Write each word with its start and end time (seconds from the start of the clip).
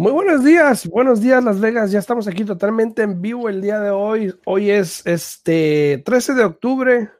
Muy 0.00 0.12
buenos 0.12 0.42
días, 0.42 0.86
buenos 0.86 1.20
días 1.20 1.44
Las 1.44 1.60
Vegas, 1.60 1.90
ya 1.90 1.98
estamos 1.98 2.26
aquí 2.26 2.42
totalmente 2.42 3.02
en 3.02 3.20
vivo 3.20 3.50
el 3.50 3.60
día 3.60 3.80
de 3.80 3.90
hoy. 3.90 4.34
Hoy 4.46 4.70
es 4.70 5.06
este 5.06 6.02
13 6.06 6.32
de 6.32 6.44
octubre, 6.44 7.10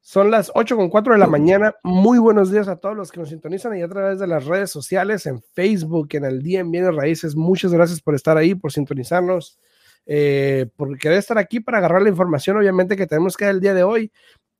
son 0.00 0.30
las 0.30 0.52
8 0.54 0.76
con 0.76 0.88
4 0.88 1.14
de 1.14 1.18
la 1.18 1.26
mañana. 1.26 1.74
Muy 1.82 2.20
buenos 2.20 2.52
días 2.52 2.68
a 2.68 2.76
todos 2.76 2.96
los 2.96 3.10
que 3.10 3.18
nos 3.18 3.30
sintonizan 3.30 3.76
y 3.76 3.82
a 3.82 3.88
través 3.88 4.20
de 4.20 4.28
las 4.28 4.44
redes 4.44 4.70
sociales, 4.70 5.26
en 5.26 5.42
Facebook, 5.42 6.10
en 6.12 6.26
el 6.26 6.44
día 6.44 6.60
en 6.60 6.70
Bienes 6.70 6.94
Raíces. 6.94 7.34
Muchas 7.34 7.72
gracias 7.72 8.00
por 8.00 8.14
estar 8.14 8.36
ahí, 8.36 8.54
por 8.54 8.70
sintonizarnos, 8.70 9.58
eh, 10.06 10.66
por 10.76 10.96
querer 10.96 11.18
estar 11.18 11.38
aquí 11.38 11.58
para 11.58 11.78
agarrar 11.78 12.02
la 12.02 12.08
información, 12.08 12.56
obviamente, 12.56 12.96
que 12.96 13.08
tenemos 13.08 13.36
que 13.36 13.46
dar 13.46 13.54
el 13.54 13.60
día 13.60 13.74
de 13.74 13.82
hoy. 13.82 14.12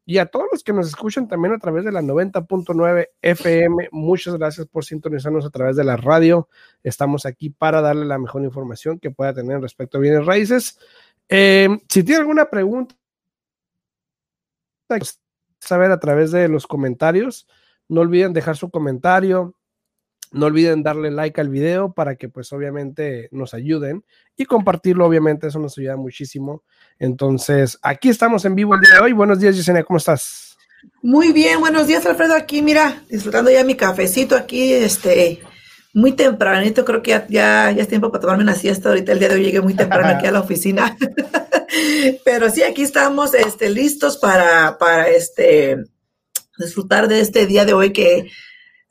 Y 0.07 0.19
a 0.19 0.27
todos 0.27 0.47
los 0.53 0.63
que 0.63 0.75
nos 0.75 0.87
escuchan 0.87 1.29
también 1.29 1.55
a 1.55 1.59
través 1.59 1.85
de 1.85 1.93
la 1.93 2.03
90.9 2.03 3.09
FM, 3.23 3.89
muchas 3.91 4.37
gracias 4.37 4.67
por 4.67 4.85
sintonizarnos 4.85 5.47
a 5.47 5.51
través 5.51 5.77
de 5.77 5.85
la 5.85 5.97
radio. 5.97 6.49
Estamos 6.83 7.25
aquí 7.25 7.49
para 7.49 7.81
darle 7.81 8.05
la 8.05 8.19
mejor 8.19 8.43
información 8.43 8.99
que 8.99 9.11
pueda 9.11 9.33
tener 9.33 9.61
respecto 9.61 9.97
a 9.97 10.01
bienes 10.03 10.27
raíces. 10.27 10.79
Eh, 11.29 11.69
si 11.89 12.03
tiene 12.03 12.21
alguna 12.21 12.51
pregunta, 12.51 12.95
saber 15.59 15.91
a 15.91 16.01
través 16.01 16.31
de 16.31 16.49
los 16.49 16.67
comentarios. 16.67 17.49
No 17.89 18.03
olviden 18.03 18.33
dejar 18.33 18.57
su 18.57 18.71
comentario. 18.71 19.55
No 20.35 20.47
olviden 20.47 20.83
darle 20.83 21.11
like 21.11 21.41
al 21.41 21.49
video 21.49 21.93
para 21.93 22.17
que 22.17 22.29
pues 22.29 22.53
obviamente 22.53 23.29
nos 23.33 23.55
ayuden 23.55 24.05
y 24.37 24.45
compartirlo, 24.45 25.07
obviamente 25.07 25.47
eso 25.47 25.59
nos 25.59 25.79
ayuda 25.79 25.97
muchísimo 25.97 26.63
entonces, 26.99 27.79
aquí 27.83 28.09
estamos 28.09 28.45
en 28.45 28.55
vivo 28.55 28.75
el 28.75 28.81
día 28.81 28.95
de 28.95 29.01
hoy. 29.01 29.13
Buenos 29.13 29.41
días, 29.41 29.57
Yesenia, 29.57 29.83
¿cómo 29.83 29.97
estás? 29.99 30.57
Muy 31.03 31.33
bien, 31.33 31.61
buenos 31.61 31.87
días, 31.87 32.07
Alfredo. 32.07 32.35
Aquí, 32.35 32.63
mira, 32.63 33.03
disfrutando 33.09 33.51
ya 33.51 33.65
mi 33.65 33.75
cafecito 33.75 34.37
aquí, 34.37 34.73
este, 34.73 35.41
muy 35.93 36.13
tempranito. 36.13 36.85
Creo 36.85 37.03
que 37.03 37.11
ya, 37.11 37.27
ya, 37.29 37.71
es 37.71 37.89
tiempo 37.89 38.11
para 38.11 38.21
tomarme 38.21 38.45
una 38.45 38.55
siesta. 38.55 38.91
Ahorita 38.91 39.13
el 39.13 39.19
día 39.19 39.29
de 39.29 39.35
hoy 39.37 39.45
llegué 39.45 39.61
muy 39.61 39.75
temprano 39.75 40.09
aquí 40.09 40.27
a 40.27 40.33
la 40.33 40.41
oficina. 40.41 40.97
Pero 42.25 42.51
sí, 42.51 42.63
aquí 42.63 42.83
estamos, 42.83 43.35
este, 43.35 43.71
listos 43.71 44.17
para, 44.17 44.79
para, 44.79 45.09
este, 45.09 45.77
disfrutar 46.59 47.09
de 47.09 47.21
este 47.21 47.47
día 47.47 47.65
de 47.65 47.73
hoy 47.73 47.93
que 47.93 48.31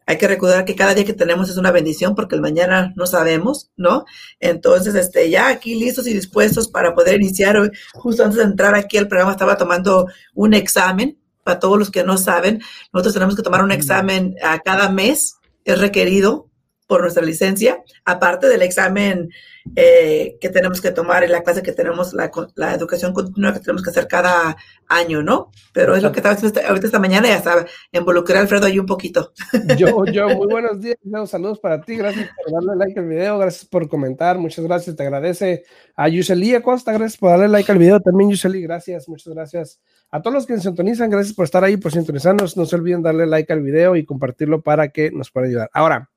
hay 0.06 0.18
que 0.18 0.28
recordar 0.28 0.66
que 0.66 0.76
cada 0.76 0.94
día 0.94 1.06
que 1.06 1.14
tenemos 1.14 1.50
es 1.50 1.58
una 1.58 1.72
bendición 1.72 2.16
porque 2.16 2.36
el 2.36 2.42
mañana 2.42 2.94
no 2.96 3.06
sabemos, 3.06 3.72
¿no? 3.78 4.06
Entonces, 4.40 4.96
este, 4.96 5.30
ya 5.30 5.48
aquí 5.48 5.76
listos 5.76 6.08
y 6.08 6.14
dispuestos 6.14 6.68
para 6.68 6.94
poder 6.94 7.16
iniciar. 7.16 7.58
Hoy, 7.58 7.72
justo 7.94 8.24
antes 8.24 8.38
de 8.38 8.44
entrar 8.44 8.76
aquí 8.76 8.98
al 8.98 9.08
programa 9.08 9.32
estaba 9.32 9.58
tomando 9.58 10.08
un 10.34 10.54
examen. 10.54 11.18
Para 11.44 11.60
todos 11.60 11.78
los 11.78 11.92
que 11.92 12.06
no 12.06 12.18
saben, 12.18 12.62
nosotros 12.94 13.16
tenemos 13.16 13.36
que 13.36 13.42
tomar 13.42 13.64
un 13.64 13.74
examen 13.74 14.36
a 14.42 14.60
cada 14.60 14.88
mes, 14.88 15.36
es 15.66 15.78
requerido 15.78 16.48
por 16.88 17.02
nuestra 17.02 17.24
licencia, 17.24 17.84
aparte 18.06 18.48
del 18.48 18.62
examen 18.62 19.30
eh, 19.76 20.38
que 20.42 20.50
tenemos 20.50 20.82
que 20.82 20.92
tomar 20.92 21.24
en 21.24 21.32
la 21.32 21.42
clase 21.42 21.64
que 21.64 21.72
tenemos, 21.72 22.14
la, 22.14 22.30
la, 22.56 22.74
educación 22.74 23.14
continua 23.14 23.54
que 23.54 23.62
tenemos 23.62 23.82
que 23.82 23.92
hacer 23.92 24.08
cada 24.08 24.58
año, 24.88 25.24
¿no? 25.24 25.52
Pero 25.72 25.96
es 25.96 26.04
lo 26.04 26.12
que 26.12 26.20
estaba 26.20 26.36
haciendo 26.36 26.60
ahorita 26.68 26.88
esta 26.88 27.00
mañana, 27.00 27.30
ya 27.30 27.38
estaba, 27.38 27.66
involucré 27.92 28.38
a 28.38 28.42
Alfredo 28.42 28.66
ahí 28.66 28.78
un 28.78 28.86
poquito. 28.86 29.32
Yo, 29.78 30.06
yo, 30.06 30.28
muy 30.30 30.48
buenos 30.48 30.82
días, 30.82 30.98
saludos 31.28 31.60
para 31.60 31.82
ti, 31.82 31.96
gracias 31.96 32.30
por 32.36 32.54
darle 32.54 32.76
like 32.76 33.00
al 33.00 33.08
video, 33.08 33.38
gracias 33.40 33.66
por 33.66 33.88
comentar, 33.88 34.38
muchas 34.38 34.66
gracias, 34.66 34.96
te 34.96 35.04
agradece 35.04 35.64
a 35.96 36.10
Yuseli 36.10 36.56
Acosta, 36.56 36.92
gracias 36.92 37.18
por 37.18 37.30
darle 37.30 37.48
like 37.48 37.72
al 37.72 37.78
video, 37.78 38.02
también 38.02 38.32
Yuseli, 38.32 38.62
gracias, 38.62 39.08
muchas 39.08 39.34
gracias. 39.34 39.80
A 40.12 40.22
todos 40.22 40.36
los 40.36 40.46
que 40.46 40.54
nos 40.54 40.64
sintonizan, 40.64 41.10
gracias 41.10 41.34
por 41.34 41.46
estar 41.46 41.64
ahí, 41.64 41.78
por 41.78 41.92
sintonizarnos, 41.92 42.58
no 42.58 42.66
se 42.66 42.76
olviden 42.76 43.02
darle 43.02 43.26
like 43.26 43.52
al 43.52 43.62
video 43.62 43.96
y 43.96 44.06
compartirlo 44.06 44.62
para 44.62 44.90
que 44.90 45.10
nos 45.10 45.32
pueda 45.32 45.48
ayudar. 45.48 45.70
Ahora, 45.74 46.12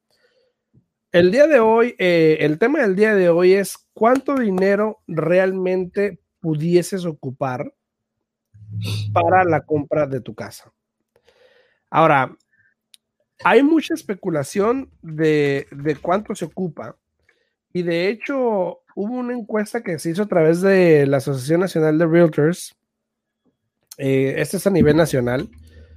el 1.12 1.30
día 1.30 1.46
de 1.46 1.60
hoy, 1.60 1.94
eh, 1.98 2.38
el 2.40 2.58
tema 2.58 2.80
del 2.80 2.96
día 2.96 3.14
de 3.14 3.28
hoy 3.28 3.54
es 3.54 3.76
cuánto 3.92 4.36
dinero 4.36 5.00
realmente 5.06 6.20
pudieses 6.40 7.04
ocupar 7.04 7.72
para 9.12 9.44
la 9.44 9.62
compra 9.62 10.06
de 10.06 10.20
tu 10.20 10.34
casa. 10.34 10.72
Ahora, 11.90 12.36
hay 13.44 13.62
mucha 13.62 13.94
especulación 13.94 14.90
de, 15.02 15.66
cuánto 16.00 16.34
se 16.34 16.46
ocupa 16.46 16.96
y 17.72 17.82
de 17.82 18.08
hecho 18.08 18.80
hubo 18.94 19.14
una 19.14 19.34
encuesta 19.34 19.82
que 19.82 19.98
se 19.98 20.10
hizo 20.10 20.22
a 20.22 20.28
través 20.28 20.60
de 20.62 21.06
la 21.06 21.18
Asociación 21.18 21.60
Nacional 21.60 21.98
de 21.98 22.06
Realtors, 22.06 22.74
este 23.98 24.56
es 24.56 24.66
a 24.66 24.70
nivel 24.70 24.96
nacional, 24.96 25.48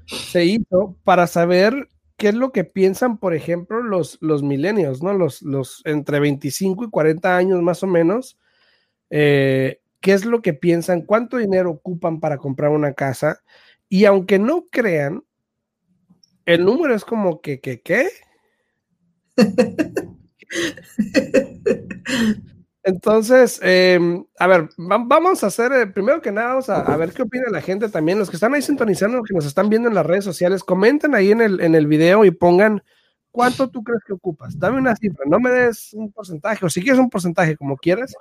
se 0.05 0.45
hizo 0.45 0.97
para 1.03 1.27
saber 1.27 1.89
qué 2.19 2.27
es 2.27 2.35
lo 2.35 2.51
que 2.51 2.65
piensan, 2.65 3.17
por 3.17 3.33
ejemplo, 3.33 3.81
los, 3.81 4.17
los 4.21 4.43
milenios, 4.43 5.01
¿no? 5.01 5.13
Los, 5.13 5.41
los 5.41 5.81
entre 5.85 6.19
25 6.19 6.83
y 6.83 6.89
40 6.89 7.35
años 7.35 7.61
más 7.61 7.81
o 7.81 7.87
menos. 7.87 8.37
Eh, 9.09 9.79
¿Qué 10.01 10.13
es 10.13 10.25
lo 10.25 10.41
que 10.41 10.53
piensan? 10.53 11.01
¿Cuánto 11.01 11.37
dinero 11.37 11.71
ocupan 11.71 12.19
para 12.19 12.37
comprar 12.37 12.71
una 12.71 12.93
casa? 12.93 13.41
Y 13.87 14.05
aunque 14.05 14.37
no 14.37 14.67
crean, 14.69 15.23
el 16.45 16.65
número 16.65 16.93
es 16.93 17.05
como 17.05 17.41
que, 17.41 17.61
que, 17.61 17.81
¿qué? 17.81 18.09
Entonces, 22.89 23.59
em, 23.61 24.25
a 24.39 24.47
ver, 24.47 24.69
vamos 24.77 25.43
a 25.43 25.47
hacer, 25.47 25.71
eh, 25.73 25.85
primero 25.85 26.21
que 26.21 26.31
nada, 26.31 26.49
vamos 26.49 26.69
a, 26.69 26.97
ver 26.97 27.13
qué 27.13 27.21
opina 27.21 27.45
la 27.51 27.61
gente 27.61 27.87
también. 27.87 28.17
Los 28.17 28.31
que 28.31 28.35
están 28.35 28.53
ahí 28.55 28.63
sintonizando, 28.63 29.17
los 29.17 29.27
que 29.27 29.35
nos 29.35 29.45
están 29.45 29.69
viendo 29.69 29.87
en 29.87 29.93
las 29.93 30.05
redes 30.05 30.23
sociales, 30.23 30.63
comenten 30.63 31.13
ahí 31.13 31.31
en 31.31 31.41
el, 31.41 31.61
en 31.61 31.75
el 31.75 31.85
video 31.85 32.25
y 32.25 32.31
pongan 32.31 32.81
cuánto 33.29 33.69
tú 33.69 33.83
crees 33.83 34.01
que 34.07 34.13
ocupas. 34.13 34.57
Dame 34.57 34.79
una 34.79 34.95
cifra, 34.95 35.23
no 35.27 35.39
me 35.39 35.51
des 35.51 35.93
un 35.93 36.11
porcentaje, 36.11 36.65
o 36.65 36.69
si 36.69 36.81
quieres 36.81 36.99
un 36.99 37.11
porcentaje, 37.11 37.55
como 37.55 37.77
quieras, 37.77 38.15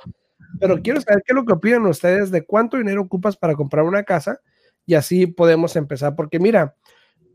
pero 0.60 0.82
quiero 0.82 1.00
saber 1.00 1.22
qué 1.24 1.32
es 1.32 1.36
lo 1.36 1.46
que 1.46 1.54
opinan 1.54 1.86
ustedes 1.86 2.30
de 2.30 2.44
cuánto 2.44 2.76
dinero 2.76 3.00
ocupas 3.00 3.38
para 3.38 3.54
comprar 3.54 3.84
una 3.84 4.02
casa 4.02 4.40
y 4.84 4.94
así 4.94 5.26
podemos 5.26 5.76
empezar. 5.76 6.14
Porque 6.14 6.38
mira, 6.38 6.76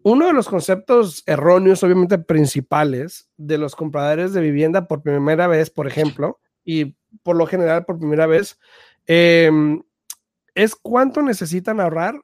uno 0.04 0.28
de 0.28 0.34
los 0.34 0.48
conceptos 0.48 1.24
erróneos, 1.26 1.84
obviamente 1.84 2.20
principales, 2.20 3.30
de 3.38 3.58
los 3.58 3.76
compradores 3.76 4.34
de 4.34 4.42
vivienda 4.42 4.88
por 4.88 5.02
primera 5.02 5.48
vez, 5.48 5.72
por 5.72 5.88
ejemplo, 5.88 6.40
y 6.64 6.96
por 7.22 7.36
lo 7.36 7.46
general 7.46 7.86
por 7.86 8.00
primera 8.00 8.26
vez, 8.26 8.60
em, 9.06 9.82
es 10.56 10.76
cuánto 10.76 11.22
necesitan 11.22 11.80
ahorrar 11.80 12.20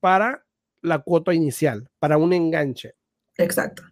para 0.00 0.44
la 0.80 1.00
cuota 1.00 1.34
inicial, 1.34 1.88
para 1.98 2.18
un 2.18 2.32
enganche. 2.32 2.94
Exacto. 3.36 3.82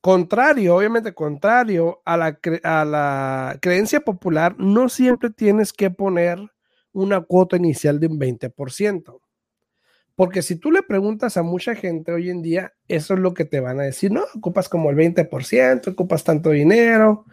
contrario, 0.00 0.76
obviamente 0.76 1.14
contrario 1.14 2.02
a 2.04 2.16
la, 2.16 2.38
a 2.62 2.84
la 2.84 3.58
creencia 3.60 4.00
popular, 4.00 4.56
no 4.58 4.88
siempre 4.88 5.30
tienes 5.30 5.72
que 5.72 5.90
poner 5.90 6.38
una 6.92 7.20
cuota 7.20 7.56
inicial 7.56 8.00
de 8.00 8.06
un 8.06 8.18
20%. 8.18 9.20
Porque 10.16 10.42
si 10.42 10.56
tú 10.56 10.70
le 10.70 10.82
preguntas 10.82 11.36
a 11.36 11.42
mucha 11.42 11.74
gente 11.74 12.12
hoy 12.12 12.30
en 12.30 12.40
día, 12.40 12.72
eso 12.86 13.14
es 13.14 13.20
lo 13.20 13.34
que 13.34 13.44
te 13.44 13.58
van 13.58 13.80
a 13.80 13.84
decir, 13.84 14.12
no, 14.12 14.22
ocupas 14.34 14.68
como 14.68 14.90
el 14.90 14.96
20%, 14.96 15.88
ocupas 15.88 16.22
tanto 16.22 16.50
dinero, 16.50 17.24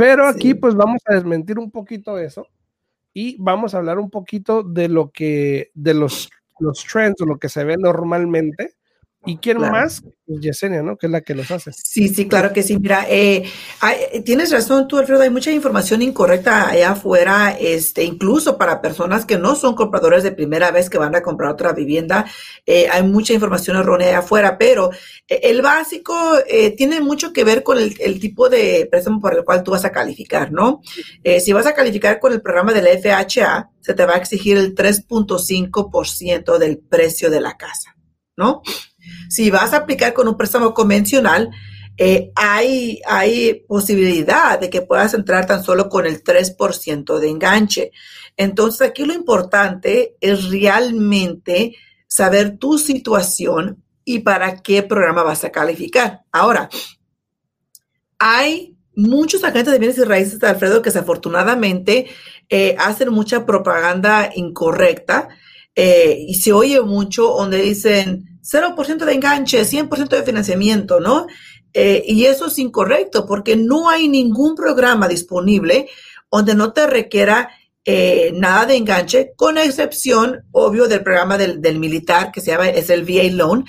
pero 0.00 0.26
aquí 0.26 0.54
pues 0.54 0.74
vamos 0.74 1.02
a 1.04 1.14
desmentir 1.14 1.58
un 1.58 1.70
poquito 1.70 2.18
eso 2.18 2.46
y 3.12 3.36
vamos 3.38 3.74
a 3.74 3.76
hablar 3.76 3.98
un 3.98 4.08
poquito 4.08 4.62
de 4.62 4.88
lo 4.88 5.10
que, 5.10 5.70
de 5.74 5.92
los, 5.92 6.30
los 6.58 6.86
trends 6.90 7.20
o 7.20 7.26
lo 7.26 7.38
que 7.38 7.50
se 7.50 7.64
ve 7.64 7.76
normalmente 7.76 8.76
¿Y 9.26 9.36
quién 9.36 9.58
más? 9.58 10.02
Pues 10.26 10.40
Yesenia, 10.40 10.82
¿no? 10.82 10.96
Que 10.96 11.06
es 11.06 11.12
la 11.12 11.20
que 11.20 11.34
los 11.34 11.50
hace. 11.50 11.72
Sí, 11.72 12.08
sí, 12.08 12.26
claro 12.26 12.54
que 12.54 12.62
sí. 12.62 12.78
Mira, 12.78 13.04
eh, 13.06 13.44
tienes 14.24 14.50
razón 14.50 14.88
tú, 14.88 14.96
Alfredo, 14.96 15.20
hay 15.20 15.28
mucha 15.28 15.50
información 15.50 16.00
incorrecta 16.00 16.70
allá 16.70 16.92
afuera, 16.92 17.54
este, 17.58 18.02
incluso 18.02 18.56
para 18.56 18.80
personas 18.80 19.26
que 19.26 19.36
no 19.36 19.56
son 19.56 19.74
compradores 19.74 20.22
de 20.22 20.32
primera 20.32 20.70
vez 20.70 20.88
que 20.88 20.96
van 20.96 21.14
a 21.14 21.22
comprar 21.22 21.50
otra 21.50 21.72
vivienda, 21.72 22.24
eh, 22.64 22.86
hay 22.90 23.02
mucha 23.02 23.34
información 23.34 23.76
errónea 23.76 24.08
allá 24.08 24.18
afuera, 24.20 24.56
pero 24.56 24.90
eh, 25.28 25.40
el 25.42 25.60
básico 25.60 26.16
tiene 26.76 27.00
mucho 27.00 27.32
que 27.32 27.44
ver 27.44 27.62
con 27.62 27.76
el, 27.76 27.94
el, 28.00 28.20
tipo 28.20 28.48
de 28.48 28.88
préstamo 28.90 29.20
por 29.20 29.36
el 29.36 29.44
cual 29.44 29.62
tú 29.62 29.72
vas 29.72 29.84
a 29.84 29.92
calificar, 29.92 30.50
¿no? 30.50 30.80
si 31.40 31.52
vas 31.52 31.66
a 31.66 31.74
calificar 31.74 32.18
con 32.18 32.32
el 32.32 32.40
programa 32.40 32.72
de 32.72 32.82
la 32.82 32.90
FHA, 32.90 33.70
se 33.80 33.94
te 33.94 34.04
va 34.04 34.14
a 34.14 34.18
exigir 34.18 34.56
el 34.56 34.74
3.5% 34.74 36.58
del 36.58 36.78
precio 36.78 37.30
de 37.30 37.40
la 37.40 37.56
casa, 37.56 37.96
¿no? 38.36 38.62
Si 39.28 39.50
vas 39.50 39.72
a 39.72 39.78
aplicar 39.78 40.12
con 40.12 40.28
un 40.28 40.36
préstamo 40.36 40.74
convencional, 40.74 41.50
eh, 41.96 42.32
hay, 42.34 43.00
hay 43.06 43.62
posibilidad 43.68 44.58
de 44.58 44.70
que 44.70 44.82
puedas 44.82 45.12
entrar 45.14 45.46
tan 45.46 45.62
solo 45.62 45.88
con 45.88 46.06
el 46.06 46.22
3% 46.24 47.18
de 47.18 47.28
enganche. 47.28 47.90
Entonces 48.36 48.88
aquí 48.88 49.04
lo 49.04 49.12
importante 49.12 50.16
es 50.20 50.48
realmente 50.48 51.76
saber 52.06 52.56
tu 52.58 52.78
situación 52.78 53.82
y 54.04 54.20
para 54.20 54.62
qué 54.62 54.82
programa 54.82 55.22
vas 55.22 55.44
a 55.44 55.52
calificar. 55.52 56.22
Ahora, 56.32 56.70
hay 58.18 58.76
muchos 58.96 59.44
agentes 59.44 59.72
de 59.72 59.78
bienes 59.78 59.98
y 59.98 60.04
raíces 60.04 60.42
Alfredo 60.42 60.82
que 60.82 60.90
desafortunadamente 60.90 62.06
eh, 62.48 62.76
hacen 62.78 63.10
mucha 63.12 63.46
propaganda 63.46 64.30
incorrecta 64.34 65.28
eh, 65.74 66.24
y 66.26 66.34
se 66.34 66.52
oye 66.52 66.80
mucho 66.80 67.24
donde 67.28 67.62
dicen 67.62 68.29
0% 68.42 69.04
de 69.04 69.12
enganche, 69.12 69.64
100% 69.64 70.08
de 70.08 70.22
financiamiento, 70.22 71.00
¿no? 71.00 71.26
Eh, 71.72 72.02
y 72.06 72.24
eso 72.24 72.46
es 72.46 72.58
incorrecto 72.58 73.26
porque 73.26 73.56
no 73.56 73.88
hay 73.88 74.08
ningún 74.08 74.56
programa 74.56 75.06
disponible 75.06 75.88
donde 76.30 76.54
no 76.54 76.72
te 76.72 76.86
requiera 76.86 77.50
nada 78.34 78.66
de 78.66 78.76
enganche, 78.76 79.32
con 79.34 79.58
excepción, 79.58 80.44
obvio, 80.52 80.86
del 80.86 81.02
programa 81.02 81.36
del, 81.36 81.60
del, 81.60 81.80
militar 81.80 82.30
que 82.30 82.40
se 82.40 82.52
llama, 82.52 82.68
es 82.68 82.88
el 82.88 83.02
VA 83.02 83.32
Loan, 83.32 83.64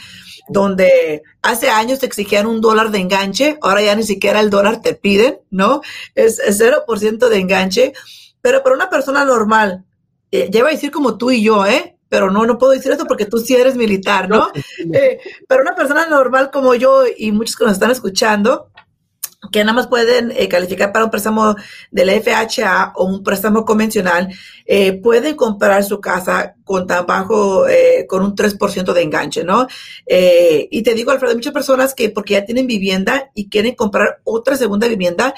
donde 0.52 1.24
hace 1.42 1.70
años 1.70 2.00
te 2.00 2.06
exigían 2.06 2.46
un 2.46 2.60
dólar 2.60 2.92
de 2.92 3.00
enganche, 3.00 3.58
ahora 3.62 3.82
ya 3.82 3.96
ni 3.96 4.04
siquiera 4.04 4.42
el 4.42 4.50
dólar 4.50 4.82
te 4.82 4.96
piden, 4.96 5.40
¿no? 5.50 5.82
Es, 6.14 6.40
0% 6.40 7.30
de 7.30 7.38
enganche, 7.38 7.94
pero 8.42 8.62
para 8.62 8.76
una 8.76 8.90
persona 8.90 9.24
normal, 9.24 9.86
eh, 10.32 10.50
iba 10.52 10.68
a 10.68 10.72
decir 10.72 10.92
como 10.92 11.18
tú 11.18 11.32
y 11.32 11.42
yo, 11.42 11.66
¿eh? 11.66 11.98
Pero 12.12 12.30
no, 12.30 12.46
no 12.46 12.58
puedo 12.58 12.74
decir 12.74 12.92
eso 12.92 13.06
porque 13.06 13.26
tú 13.26 13.38
sí 13.38 13.56
eres 13.56 13.78
militar, 13.78 14.28
¿no? 14.30 14.50
Eh, 14.94 15.20
pero 15.48 15.62
una 15.62 15.76
persona 15.76 16.06
normal 16.08 16.52
como 16.52 16.76
yo 16.76 17.04
y 17.18 17.32
muchos 17.32 17.56
que 17.56 17.64
nos 17.64 17.74
están 17.74 17.92
escuchando, 17.92 18.72
que 19.50 19.64
nada 19.64 19.74
más 19.74 19.88
pueden 19.88 20.32
eh, 20.36 20.48
calificar 20.48 20.92
para 20.92 21.06
un 21.06 21.12
préstamo 21.12 21.56
del 21.90 22.10
FHA 22.22 22.94
o 22.96 23.06
un 23.06 23.24
préstamo 23.24 23.66
convencional, 23.66 24.28
eh, 24.66 24.94
pueden 24.94 25.36
comprar 25.36 25.84
su 25.84 26.00
casa 26.00 26.56
con 26.64 26.86
tan 26.86 27.06
bajo, 27.06 27.68
eh, 27.68 28.06
con 28.08 28.24
un 28.24 28.36
3% 28.36 28.94
de 28.94 29.02
enganche, 29.02 29.44
¿no? 29.44 29.68
y 30.08 30.84
te 30.84 30.94
digo, 30.94 31.12
Alfredo, 31.12 31.32
hay 31.32 31.38
muchas 31.38 31.54
personas 31.54 31.96
que 31.96 32.10
porque 32.10 32.34
ya 32.34 32.46
tienen 32.46 32.68
vivienda 32.68 33.32
y 33.34 33.50
quieren 33.50 33.76
comprar 33.76 34.20
otra 34.26 34.58
segunda 34.58 34.88
vivienda, 34.88 35.34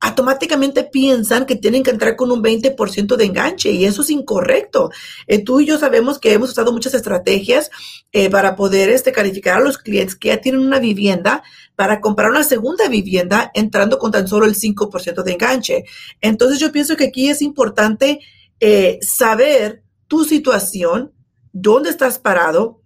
automáticamente 0.00 0.84
piensan 0.84 1.46
que 1.46 1.56
tienen 1.56 1.82
que 1.82 1.90
entrar 1.90 2.16
con 2.16 2.30
un 2.30 2.42
20% 2.42 3.16
de 3.16 3.24
enganche 3.24 3.70
y 3.70 3.84
eso 3.84 4.02
es 4.02 4.10
incorrecto. 4.10 4.90
Eh, 5.26 5.42
tú 5.42 5.60
y 5.60 5.66
yo 5.66 5.78
sabemos 5.78 6.18
que 6.18 6.32
hemos 6.32 6.50
usado 6.50 6.72
muchas 6.72 6.94
estrategias 6.94 7.70
eh, 8.12 8.30
para 8.30 8.56
poder 8.56 8.90
este, 8.90 9.12
calificar 9.12 9.56
a 9.56 9.60
los 9.60 9.78
clientes 9.78 10.14
que 10.14 10.28
ya 10.28 10.40
tienen 10.40 10.60
una 10.60 10.78
vivienda 10.78 11.42
para 11.74 12.00
comprar 12.00 12.30
una 12.30 12.44
segunda 12.44 12.88
vivienda 12.88 13.50
entrando 13.54 13.98
con 13.98 14.12
tan 14.12 14.28
solo 14.28 14.46
el 14.46 14.54
5% 14.54 15.22
de 15.22 15.32
enganche. 15.32 15.84
Entonces 16.20 16.58
yo 16.60 16.72
pienso 16.72 16.96
que 16.96 17.04
aquí 17.04 17.28
es 17.28 17.42
importante 17.42 18.20
eh, 18.60 18.98
saber 19.02 19.82
tu 20.06 20.24
situación, 20.24 21.12
dónde 21.52 21.90
estás 21.90 22.18
parado, 22.18 22.82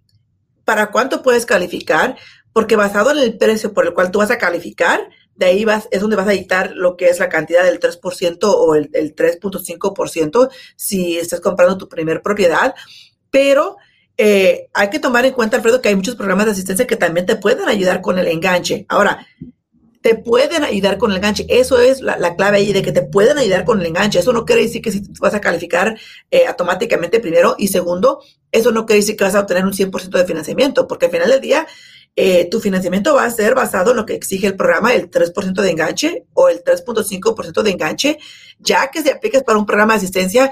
para 0.65 0.91
cuánto 0.91 1.21
puedes 1.21 1.45
calificar, 1.45 2.17
porque 2.53 2.75
basado 2.75 3.11
en 3.11 3.17
el 3.17 3.37
precio 3.37 3.73
por 3.73 3.85
el 3.85 3.93
cual 3.93 4.11
tú 4.11 4.19
vas 4.19 4.31
a 4.31 4.37
calificar, 4.37 5.09
de 5.35 5.45
ahí 5.45 5.65
vas, 5.65 5.87
es 5.91 6.01
donde 6.01 6.15
vas 6.15 6.27
a 6.27 6.31
dictar 6.31 6.71
lo 6.75 6.95
que 6.95 7.09
es 7.09 7.19
la 7.19 7.29
cantidad 7.29 7.63
del 7.63 7.79
3% 7.79 8.37
o 8.43 8.75
el, 8.75 8.89
el 8.93 9.15
3.5% 9.15 10.49
si 10.75 11.17
estás 11.17 11.41
comprando 11.41 11.77
tu 11.77 11.89
primer 11.89 12.21
propiedad. 12.21 12.75
Pero 13.31 13.77
eh, 14.17 14.69
hay 14.73 14.89
que 14.89 14.99
tomar 14.99 15.25
en 15.25 15.33
cuenta, 15.33 15.57
Alfredo, 15.57 15.81
que 15.81 15.89
hay 15.89 15.95
muchos 15.95 16.15
programas 16.15 16.45
de 16.45 16.51
asistencia 16.51 16.85
que 16.85 16.95
también 16.95 17.25
te 17.25 17.35
pueden 17.35 17.67
ayudar 17.67 18.01
con 18.01 18.19
el 18.19 18.27
enganche. 18.27 18.85
Ahora, 18.89 19.25
te 20.01 20.15
pueden 20.15 20.63
ayudar 20.63 20.97
con 20.97 21.11
el 21.11 21.17
enganche. 21.17 21.45
Eso 21.49 21.79
es 21.79 22.01
la, 22.01 22.35
clave 22.35 22.57
ahí 22.57 22.73
de 22.73 22.81
que 22.81 22.91
te 22.91 23.01
pueden 23.01 23.37
ayudar 23.37 23.63
con 23.65 23.79
el 23.79 23.87
enganche. 23.87 24.19
Eso 24.19 24.33
no 24.33 24.45
quiere 24.45 24.63
decir 24.63 24.81
que 24.81 24.91
si 24.91 25.01
vas 25.19 25.33
a 25.33 25.41
calificar 25.41 25.97
eh, 26.29 26.45
automáticamente 26.45 27.19
primero 27.19 27.55
y 27.57 27.69
segundo, 27.69 28.21
eso 28.51 28.71
no 28.71 28.85
quiere 28.85 28.99
decir 28.99 29.15
que 29.15 29.23
vas 29.23 29.35
a 29.35 29.39
obtener 29.39 29.65
un 29.65 29.73
100% 29.73 30.09
de 30.09 30.25
financiamiento, 30.25 30.87
porque 30.87 31.05
al 31.05 31.11
final 31.11 31.29
del 31.29 31.41
día 31.41 31.65
eh, 32.15 32.47
tu 32.49 32.59
financiamiento 32.59 33.15
va 33.15 33.25
a 33.25 33.29
ser 33.31 33.55
basado 33.55 33.91
en 33.91 33.97
lo 33.97 34.05
que 34.05 34.13
exige 34.13 34.47
el 34.47 34.55
programa, 34.55 34.93
el 34.93 35.09
3% 35.09 35.53
de 35.53 35.69
enganche 35.69 36.25
o 36.33 36.49
el 36.49 36.63
3.5% 36.63 37.61
de 37.63 37.71
enganche, 37.71 38.19
ya 38.59 38.91
que 38.91 39.01
se 39.01 39.11
apliques 39.11 39.43
para 39.43 39.57
un 39.57 39.65
programa 39.65 39.93
de 39.93 39.97
asistencia, 39.97 40.51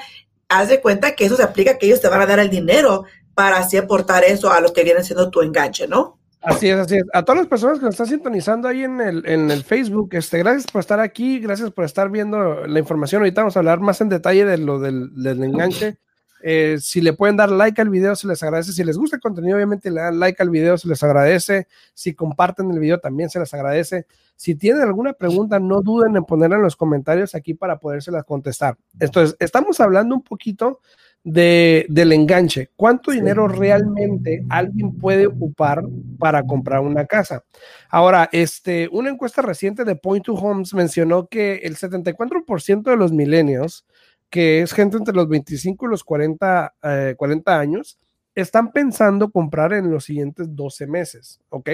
haz 0.49 0.69
de 0.69 0.81
cuenta 0.81 1.15
que 1.15 1.25
eso 1.25 1.35
se 1.35 1.43
aplica 1.43 1.77
que 1.77 1.85
ellos 1.85 2.01
te 2.01 2.09
van 2.09 2.21
a 2.21 2.25
dar 2.25 2.39
el 2.39 2.49
dinero 2.49 3.05
para 3.35 3.57
así 3.57 3.77
aportar 3.77 4.23
eso 4.23 4.51
a 4.51 4.59
lo 4.59 4.73
que 4.73 4.83
viene 4.83 5.03
siendo 5.03 5.29
tu 5.29 5.41
enganche, 5.41 5.87
¿no? 5.87 6.19
Así 6.41 6.69
es, 6.69 6.77
así 6.77 6.95
es. 6.95 7.03
A 7.13 7.23
todas 7.23 7.41
las 7.41 7.47
personas 7.47 7.77
que 7.77 7.85
nos 7.85 7.93
están 7.93 8.07
sintonizando 8.07 8.67
ahí 8.67 8.83
en 8.83 8.99
el, 8.99 9.23
en 9.27 9.51
el 9.51 9.63
Facebook, 9.63 10.09
este, 10.13 10.39
gracias 10.39 10.65
por 10.71 10.79
estar 10.79 10.99
aquí, 10.99 11.39
gracias 11.39 11.69
por 11.69 11.85
estar 11.85 12.09
viendo 12.09 12.65
la 12.65 12.79
información. 12.79 13.21
Ahorita 13.21 13.41
vamos 13.41 13.55
a 13.55 13.59
hablar 13.59 13.79
más 13.79 14.01
en 14.01 14.09
detalle 14.09 14.45
de 14.45 14.57
lo 14.57 14.79
del, 14.79 15.11
del 15.21 15.43
enganche. 15.43 15.97
Eh, 16.43 16.77
si 16.79 17.01
le 17.01 17.13
pueden 17.13 17.37
dar 17.37 17.49
like 17.49 17.81
al 17.81 17.89
video, 17.89 18.15
se 18.15 18.27
les 18.27 18.41
agradece. 18.43 18.73
Si 18.73 18.83
les 18.83 18.97
gusta 18.97 19.15
el 19.15 19.21
contenido, 19.21 19.55
obviamente 19.55 19.91
le 19.91 20.01
dan 20.01 20.19
like 20.19 20.41
al 20.41 20.49
video, 20.49 20.77
se 20.77 20.87
les 20.87 21.01
agradece. 21.03 21.67
Si 21.93 22.13
comparten 22.13 22.71
el 22.71 22.79
video, 22.79 22.99
también 22.99 23.29
se 23.29 23.39
les 23.39 23.53
agradece. 23.53 24.05
Si 24.35 24.55
tienen 24.55 24.81
alguna 24.81 25.13
pregunta, 25.13 25.59
no 25.59 25.81
duden 25.81 26.15
en 26.15 26.23
ponerla 26.23 26.55
en 26.55 26.63
los 26.63 26.75
comentarios 26.75 27.35
aquí 27.35 27.53
para 27.53 27.77
podérselas 27.77 28.23
contestar. 28.25 28.77
Entonces, 28.99 29.35
estamos 29.39 29.79
hablando 29.79 30.15
un 30.15 30.23
poquito 30.23 30.79
de, 31.23 31.85
del 31.89 32.11
enganche. 32.11 32.69
¿Cuánto 32.75 33.11
dinero 33.11 33.47
realmente 33.47 34.43
alguien 34.49 34.97
puede 34.97 35.27
ocupar 35.27 35.83
para 36.17 36.43
comprar 36.43 36.81
una 36.81 37.05
casa? 37.05 37.43
Ahora, 37.89 38.29
este, 38.31 38.89
una 38.91 39.09
encuesta 39.09 39.41
reciente 39.41 39.83
de 39.83 39.95
Point 39.95 40.25
to 40.25 40.33
Homes 40.33 40.73
mencionó 40.73 41.27
que 41.27 41.57
el 41.57 41.77
74% 41.77 42.81
de 42.81 42.97
los 42.97 43.11
milenios 43.11 43.85
que 44.31 44.61
es 44.61 44.73
gente 44.73 44.97
entre 44.97 45.13
los 45.13 45.27
25 45.27 45.85
y 45.85 45.89
los 45.89 46.03
40, 46.03 46.73
40 47.17 47.51
eh, 47.51 47.55
años, 47.55 47.99
están 48.33 48.71
pensando 48.71 49.29
comprar 49.29 49.73
en 49.73 49.91
los 49.91 50.05
siguientes 50.05 50.47
12 50.55 50.87
meses, 50.87 51.39
¿ok? 51.49 51.69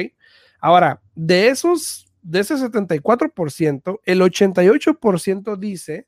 Ahora, 0.59 1.01
de 1.13 1.49
esos, 1.49 2.11
de 2.23 2.39
ese 2.39 2.55
74%, 2.55 3.99
el 4.03 4.21
88% 4.21 5.55
dice 5.55 6.07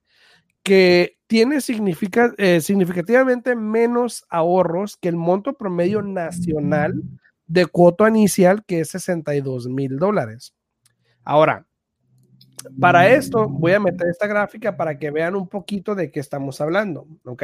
que 0.63 1.17
tiene 1.27 1.61
significa, 1.61 2.33
eh, 2.37 2.61
significativamente 2.61 3.55
menos 3.55 4.25
ahorros 4.27 4.97
que 4.97 5.09
el 5.09 5.15
monto 5.15 5.53
promedio 5.53 6.01
nacional 6.01 6.95
de 7.45 7.67
cuota 7.67 8.09
inicial, 8.09 8.65
que 8.65 8.79
es 8.79 8.89
62 8.89 9.67
mil 9.67 9.97
dólares. 9.97 10.55
Ahora, 11.23 11.67
para 12.79 13.09
esto 13.09 13.47
voy 13.47 13.73
a 13.73 13.79
meter 13.79 14.07
esta 14.07 14.27
gráfica 14.27 14.75
para 14.75 14.97
que 14.97 15.11
vean 15.11 15.35
un 15.35 15.47
poquito 15.47 15.95
de 15.95 16.11
qué 16.11 16.19
estamos 16.19 16.61
hablando, 16.61 17.07
¿ok? 17.23 17.43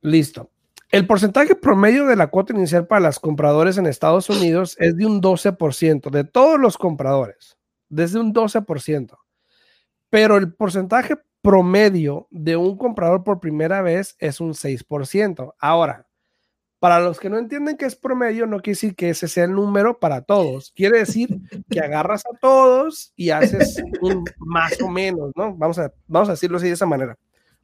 Listo. 0.00 0.50
El 0.90 1.06
porcentaje 1.06 1.54
promedio 1.54 2.06
de 2.06 2.16
la 2.16 2.26
cuota 2.26 2.52
inicial 2.52 2.86
para 2.86 3.06
los 3.06 3.18
compradores 3.18 3.78
en 3.78 3.86
Estados 3.86 4.28
Unidos 4.28 4.76
es 4.78 4.96
de 4.96 5.06
un 5.06 5.22
12%, 5.22 6.10
de 6.10 6.24
todos 6.24 6.60
los 6.60 6.76
compradores, 6.76 7.56
desde 7.88 8.20
un 8.20 8.34
12%. 8.34 9.16
Pero 10.10 10.36
el 10.36 10.52
porcentaje 10.52 11.16
promedio 11.40 12.28
de 12.30 12.56
un 12.56 12.76
comprador 12.76 13.24
por 13.24 13.40
primera 13.40 13.80
vez 13.80 14.16
es 14.18 14.40
un 14.40 14.52
6%. 14.52 15.54
Ahora, 15.58 16.06
para 16.82 16.98
los 16.98 17.20
que 17.20 17.30
no 17.30 17.38
entienden 17.38 17.76
qué 17.76 17.86
es 17.86 17.94
promedio, 17.94 18.44
no 18.44 18.56
quiere 18.56 18.74
decir 18.74 18.96
que 18.96 19.10
ese 19.10 19.28
sea 19.28 19.44
el 19.44 19.52
número 19.52 20.00
para 20.00 20.22
todos. 20.22 20.72
Quiere 20.74 20.98
decir 20.98 21.28
que 21.70 21.78
agarras 21.78 22.24
a 22.26 22.36
todos 22.40 23.12
y 23.14 23.30
haces 23.30 23.80
un 24.00 24.24
más 24.38 24.82
o 24.82 24.88
menos, 24.88 25.30
¿no? 25.36 25.54
Vamos 25.54 25.78
a, 25.78 25.92
vamos 26.08 26.28
a 26.28 26.32
decirlo 26.32 26.56
así 26.56 26.66
de 26.66 26.72
esa 26.72 26.84
manera. 26.84 27.16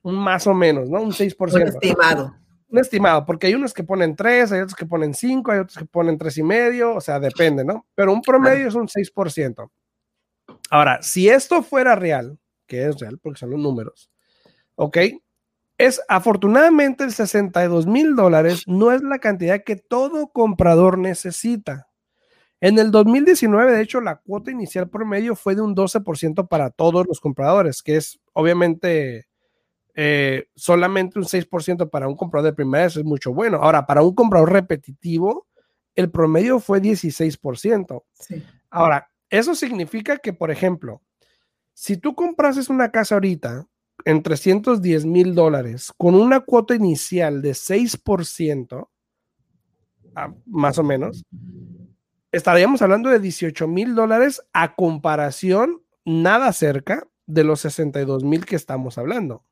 Un 0.02 0.14
más 0.14 0.46
o 0.46 0.54
menos, 0.54 0.88
¿no? 0.88 1.02
Un 1.02 1.10
6%. 1.10 1.52
Un 1.52 1.62
estimado. 1.62 2.36
Un 2.68 2.78
estimado, 2.78 3.26
porque 3.26 3.48
hay 3.48 3.56
unos 3.56 3.74
que 3.74 3.82
ponen 3.82 4.14
3, 4.14 4.52
hay 4.52 4.60
otros 4.60 4.76
que 4.76 4.86
ponen 4.86 5.12
5, 5.12 5.50
hay 5.50 5.58
otros 5.58 5.78
que 5.78 5.84
ponen 5.86 6.16
tres 6.16 6.38
y 6.38 6.44
medio, 6.44 6.94
o 6.94 7.00
sea, 7.00 7.18
depende, 7.18 7.64
¿no? 7.64 7.86
Pero 7.96 8.12
un 8.12 8.22
promedio 8.22 8.68
es 8.68 8.76
un 8.76 8.86
6%. 8.86 9.68
Ahora, 10.70 11.02
si 11.02 11.28
esto 11.28 11.64
fuera 11.64 11.96
real, 11.96 12.38
que 12.68 12.86
es 12.86 13.00
real 13.00 13.18
porque 13.18 13.40
son 13.40 13.50
los 13.50 13.58
números, 13.58 14.12
¿ok? 14.76 14.96
Es 15.78 16.00
afortunadamente 16.08 17.04
el 17.04 17.12
62 17.12 17.86
mil 17.86 18.16
dólares 18.16 18.64
no 18.66 18.90
es 18.90 19.00
la 19.02 19.20
cantidad 19.20 19.62
que 19.64 19.76
todo 19.76 20.28
comprador 20.32 20.98
necesita. 20.98 21.88
En 22.60 22.80
el 22.80 22.90
2019, 22.90 23.72
de 23.72 23.82
hecho, 23.82 24.00
la 24.00 24.16
cuota 24.16 24.50
inicial 24.50 24.90
promedio 24.90 25.36
fue 25.36 25.54
de 25.54 25.60
un 25.60 25.76
12% 25.76 26.48
para 26.48 26.70
todos 26.70 27.06
los 27.06 27.20
compradores, 27.20 27.84
que 27.84 27.96
es 27.96 28.18
obviamente 28.32 29.28
eh, 29.94 30.48
solamente 30.56 31.20
un 31.20 31.24
6% 31.24 31.88
para 31.88 32.08
un 32.08 32.16
comprador 32.16 32.50
de 32.50 32.56
primera 32.56 32.84
vez, 32.84 32.96
es 32.96 33.04
mucho 33.04 33.32
bueno. 33.32 33.58
Ahora, 33.62 33.86
para 33.86 34.02
un 34.02 34.16
comprador 34.16 34.52
repetitivo, 34.52 35.46
el 35.94 36.10
promedio 36.10 36.58
fue 36.58 36.80
16%. 36.80 38.04
Ahora, 38.70 39.10
eso 39.30 39.54
significa 39.54 40.16
que, 40.16 40.32
por 40.32 40.50
ejemplo, 40.50 41.02
si 41.72 41.96
tú 41.96 42.16
comprases 42.16 42.68
una 42.68 42.90
casa 42.90 43.14
ahorita 43.14 43.66
en 44.04 44.22
310 44.22 45.04
mil 45.06 45.34
dólares 45.34 45.92
con 45.96 46.14
una 46.14 46.40
cuota 46.40 46.74
inicial 46.74 47.42
de 47.42 47.52
6%, 47.52 48.88
ah, 50.14 50.34
más 50.46 50.78
o 50.78 50.82
menos, 50.82 51.24
estaríamos 52.32 52.82
hablando 52.82 53.10
de 53.10 53.18
18 53.18 53.66
mil 53.68 53.94
dólares 53.94 54.42
a 54.52 54.74
comparación 54.74 55.82
nada 56.04 56.52
cerca 56.52 57.06
de 57.26 57.44
los 57.44 57.60
62 57.60 58.24
mil 58.24 58.46
que 58.46 58.56
estamos 58.56 58.98
hablando. 58.98 59.44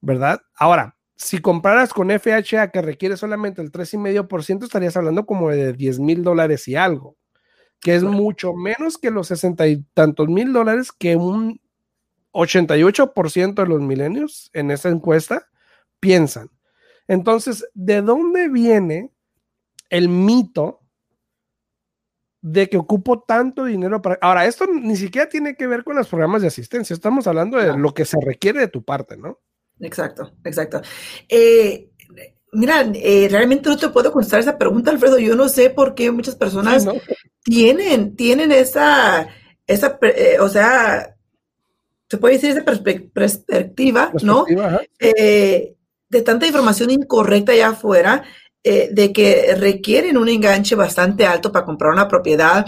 ¿Verdad? 0.00 0.42
Ahora, 0.54 0.98
si 1.16 1.38
compraras 1.38 1.94
con 1.94 2.10
FHA 2.10 2.70
que 2.70 2.82
requiere 2.82 3.16
solamente 3.16 3.62
el 3.62 3.72
3,5%, 3.72 4.64
estarías 4.64 4.96
hablando 4.96 5.24
como 5.24 5.48
de 5.50 5.72
10 5.72 6.00
mil 6.00 6.22
dólares 6.22 6.68
y 6.68 6.76
algo, 6.76 7.16
que 7.80 7.94
es 7.94 8.02
mucho 8.02 8.52
menos 8.52 8.98
que 8.98 9.10
los 9.10 9.28
60 9.28 9.66
y 9.68 9.82
tantos 9.94 10.28
mil 10.28 10.52
dólares 10.52 10.92
que 10.92 11.16
un 11.16 11.60
88% 12.34 13.54
de 13.54 13.66
los 13.66 13.80
milenios 13.80 14.50
en 14.52 14.70
esa 14.70 14.90
encuesta 14.90 15.48
piensan. 16.00 16.50
Entonces, 17.08 17.66
¿de 17.74 18.02
dónde 18.02 18.48
viene 18.48 19.10
el 19.90 20.08
mito 20.08 20.80
de 22.42 22.68
que 22.68 22.76
ocupo 22.76 23.22
tanto 23.22 23.64
dinero 23.64 24.02
para... 24.02 24.18
Ahora, 24.20 24.44
esto 24.44 24.66
ni 24.66 24.96
siquiera 24.96 25.28
tiene 25.28 25.56
que 25.56 25.66
ver 25.66 25.82
con 25.82 25.96
los 25.96 26.08
programas 26.08 26.42
de 26.42 26.48
asistencia, 26.48 26.92
estamos 26.92 27.26
hablando 27.26 27.56
de 27.56 27.76
lo 27.78 27.94
que 27.94 28.04
se 28.04 28.18
requiere 28.20 28.60
de 28.60 28.68
tu 28.68 28.84
parte, 28.84 29.16
¿no? 29.16 29.40
Exacto, 29.80 30.32
exacto. 30.44 30.82
Eh, 31.28 31.90
mira, 32.52 32.82
eh, 32.94 33.28
realmente 33.30 33.68
no 33.68 33.76
te 33.76 33.88
puedo 33.88 34.12
contestar 34.12 34.40
esa 34.40 34.58
pregunta, 34.58 34.90
Alfredo. 34.90 35.18
Yo 35.18 35.34
no 35.36 35.48
sé 35.48 35.70
por 35.70 35.94
qué 35.94 36.10
muchas 36.10 36.36
personas 36.36 36.86
tienen, 37.42 38.14
tienen 38.14 38.52
esa, 38.52 39.26
esa, 39.66 39.98
eh, 40.02 40.36
o 40.40 40.48
sea, 40.48 41.16
se 42.08 42.18
puede 42.18 42.34
decir 42.34 42.50
esa 42.50 42.64
perspectiva, 42.64 44.12
¿no? 44.22 44.44
de 46.14 46.22
tanta 46.22 46.46
información 46.46 46.90
incorrecta 46.90 47.52
allá 47.52 47.68
afuera 47.68 48.22
eh, 48.62 48.88
de 48.92 49.12
que 49.12 49.54
requieren 49.56 50.16
un 50.16 50.28
enganche 50.28 50.74
bastante 50.74 51.26
alto 51.26 51.52
para 51.52 51.66
comprar 51.66 51.92
una 51.92 52.08
propiedad. 52.08 52.64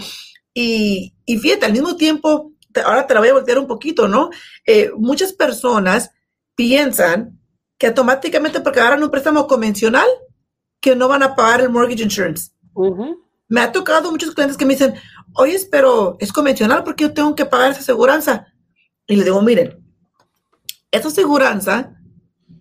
Y, 0.53 1.15
y 1.25 1.37
fíjate, 1.37 1.65
al 1.65 1.71
mismo 1.71 1.95
tiempo, 1.95 2.53
ahora 2.85 3.07
te 3.07 3.13
la 3.13 3.19
voy 3.19 3.29
a 3.29 3.33
voltear 3.33 3.57
un 3.57 3.67
poquito, 3.67 4.07
¿no? 4.07 4.29
Eh, 4.65 4.91
muchas 4.95 5.33
personas 5.33 6.11
piensan 6.55 7.39
que 7.77 7.87
automáticamente 7.87 8.59
porque 8.61 8.79
agarran 8.79 9.03
un 9.03 9.09
préstamo 9.09 9.47
convencional, 9.47 10.07
que 10.79 10.95
no 10.95 11.07
van 11.07 11.23
a 11.23 11.35
pagar 11.35 11.61
el 11.61 11.69
mortgage 11.69 12.03
insurance. 12.03 12.51
Me 13.47 13.61
ha 13.61 13.71
tocado 13.71 14.11
muchos 14.11 14.35
clientes 14.35 14.57
que 14.57 14.65
me 14.65 14.73
dicen, 14.73 14.93
oye, 15.33 15.57
pero 15.71 16.17
es 16.19 16.31
convencional 16.31 16.83
porque 16.83 17.05
yo 17.05 17.13
tengo 17.13 17.33
que 17.33 17.45
pagar 17.45 17.71
esa 17.71 17.79
aseguranza. 17.79 18.47
Y 19.07 19.15
le 19.15 19.23
digo, 19.23 19.41
miren, 19.41 19.83
esa 20.91 21.07
aseguranza 21.07 21.97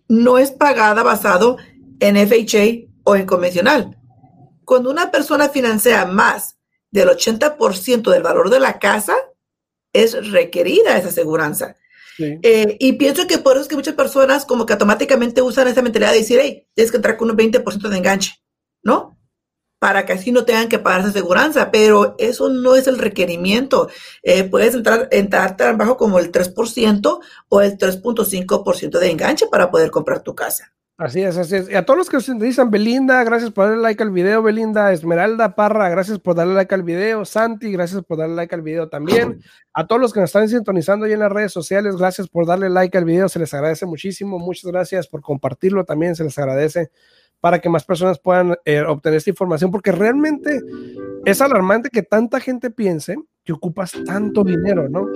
no 0.08 0.38
es 0.38 0.52
pagada 0.52 1.02
basado 1.02 1.56
en 2.00 2.16
FHA 2.16 2.88
o 3.04 3.16
en 3.16 3.26
convencional. 3.26 3.98
Cuando 4.64 4.90
una 4.90 5.10
persona 5.10 5.48
financia 5.48 6.04
más 6.06 6.56
del 6.90 7.08
80% 7.08 8.10
del 8.10 8.22
valor 8.22 8.50
de 8.50 8.60
la 8.60 8.78
casa, 8.78 9.16
es 9.92 10.30
requerida 10.30 10.96
esa 10.96 11.08
aseguranza. 11.08 11.76
Eh, 12.18 12.76
y 12.80 12.94
pienso 12.94 13.26
que 13.26 13.38
por 13.38 13.52
eso 13.52 13.62
es 13.62 13.68
que 13.68 13.76
muchas 13.76 13.94
personas 13.94 14.46
como 14.46 14.64
que 14.64 14.72
automáticamente 14.72 15.42
usan 15.42 15.68
esa 15.68 15.82
mentalidad 15.82 16.12
de 16.12 16.18
decir, 16.18 16.38
hey, 16.40 16.66
tienes 16.74 16.90
que 16.90 16.96
entrar 16.96 17.16
con 17.16 17.30
un 17.30 17.36
20% 17.36 17.88
de 17.88 17.96
enganche, 17.96 18.32
¿no? 18.82 19.15
Para 19.78 20.06
que 20.06 20.14
así 20.14 20.33
no 20.33 20.45
tengan 20.45 20.68
que 20.68 20.78
pagar 20.78 21.00
esa 21.00 21.11
aseguranza, 21.11 21.71
pero 21.71 22.14
eso 22.18 22.49
no 22.49 22.76
es 22.76 22.87
el 22.87 22.99
requerimiento. 22.99 23.88
Eh, 24.23 24.45
puedes 24.45 24.75
entrar, 24.75 25.09
entrar 25.11 25.56
tan 25.56 25.76
bajo 25.76 25.97
como 25.97 26.18
el 26.18 26.33
3% 26.33 27.21
o 27.49 27.61
el 27.61 27.76
3.5% 27.76 28.99
de 28.99 29.11
enganche 29.11 29.47
para 29.49 29.71
poder 29.71 29.90
comprar 29.90 30.23
tu 30.23 30.35
casa. 30.35 30.73
Así 30.99 31.21
es, 31.21 31.37
así 31.37 31.56
es. 31.56 31.71
Y 31.71 31.75
a 31.75 31.85
todos 31.85 31.99
los 31.99 32.09
que 32.09 32.16
nos 32.16 32.38
dicen 32.38 32.71
Belinda, 32.71 33.23
gracias 33.23 33.50
por 33.50 33.66
darle 33.66 33.83
like 33.83 34.02
al 34.02 34.11
video, 34.11 34.42
Belinda, 34.42 34.92
Esmeralda 34.92 35.54
Parra, 35.54 35.90
gracias 35.90 36.18
por 36.18 36.35
darle 36.35 36.54
like 36.54 36.75
al 36.75 36.85
video, 36.85 37.26
Santi, 37.26 37.71
gracias 37.71 38.02
por 38.02 38.16
darle 38.16 38.35
like 38.35 38.54
al 38.54 38.62
video 38.62 38.88
también. 38.88 39.42
A 39.75 39.87
todos 39.87 40.00
los 40.00 40.14
que 40.14 40.21
nos 40.21 40.30
están 40.30 40.49
sintonizando 40.49 41.04
ahí 41.04 41.12
en 41.12 41.18
las 41.18 41.30
redes 41.30 41.52
sociales, 41.52 41.97
gracias 41.97 42.28
por 42.28 42.47
darle 42.47 42.71
like 42.71 42.97
al 42.97 43.04
video, 43.04 43.28
se 43.28 43.38
les 43.38 43.52
agradece 43.52 43.85
muchísimo. 43.85 44.38
Muchas 44.38 44.73
gracias 44.73 45.06
por 45.06 45.21
compartirlo 45.21 45.85
también, 45.85 46.16
se 46.16 46.25
les 46.25 46.38
agradece 46.38 46.90
para 47.46 47.60
que 47.60 47.68
más 47.68 47.84
personas 47.84 48.18
puedan 48.18 48.56
eh, 48.64 48.80
obtener 48.80 49.18
esta 49.18 49.30
información, 49.30 49.70
porque 49.70 49.92
realmente 49.92 50.60
es 51.24 51.40
alarmante 51.40 51.90
que 51.90 52.02
tanta 52.02 52.40
gente 52.40 52.72
piense 52.72 53.14
que 53.44 53.52
ocupas 53.52 53.92
tanto 54.04 54.42
dinero, 54.42 54.88
¿no? 54.88 55.06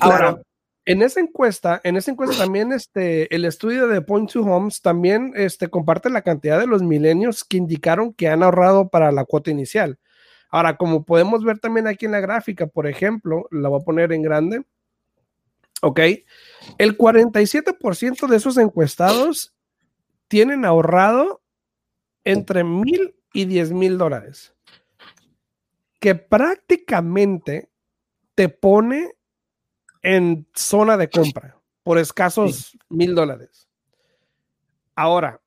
Ahora, 0.00 0.42
en 0.84 1.02
esa 1.02 1.20
encuesta, 1.20 1.80
en 1.84 1.96
esa 1.96 2.10
encuesta 2.10 2.38
también 2.38 2.72
este, 2.72 3.32
el 3.32 3.44
estudio 3.44 3.86
de 3.86 4.00
Point 4.00 4.32
to 4.32 4.40
Homes 4.40 4.82
también 4.82 5.32
este, 5.36 5.68
comparte 5.68 6.10
la 6.10 6.22
cantidad 6.22 6.58
de 6.58 6.66
los 6.66 6.82
milenios 6.82 7.44
que 7.44 7.56
indicaron 7.56 8.12
que 8.12 8.26
han 8.26 8.42
ahorrado 8.42 8.88
para 8.88 9.12
la 9.12 9.24
cuota 9.24 9.52
inicial. 9.52 9.96
Ahora, 10.50 10.76
como 10.76 11.04
podemos 11.04 11.44
ver 11.44 11.60
también 11.60 11.86
aquí 11.86 12.06
en 12.06 12.10
la 12.10 12.20
gráfica, 12.20 12.66
por 12.66 12.88
ejemplo, 12.88 13.46
la 13.52 13.68
voy 13.68 13.80
a 13.80 13.84
poner 13.84 14.12
en 14.12 14.22
grande. 14.22 14.64
Ok, 15.82 16.00
el 16.78 16.98
47% 16.98 18.26
de 18.26 18.36
esos 18.36 18.56
encuestados 18.56 19.54
tienen 20.26 20.64
ahorrado 20.64 21.42
entre 22.26 22.64
mil 22.64 23.14
y 23.32 23.44
diez 23.44 23.70
mil 23.70 23.96
dólares, 23.96 24.52
que 26.00 26.16
prácticamente 26.16 27.70
te 28.34 28.48
pone 28.48 29.12
en 30.02 30.46
zona 30.54 30.96
de 30.96 31.08
compra 31.08 31.56
por 31.84 31.98
escasos 31.98 32.76
mil 32.88 33.14
dólares. 33.14 33.68
Ahora, 34.96 35.40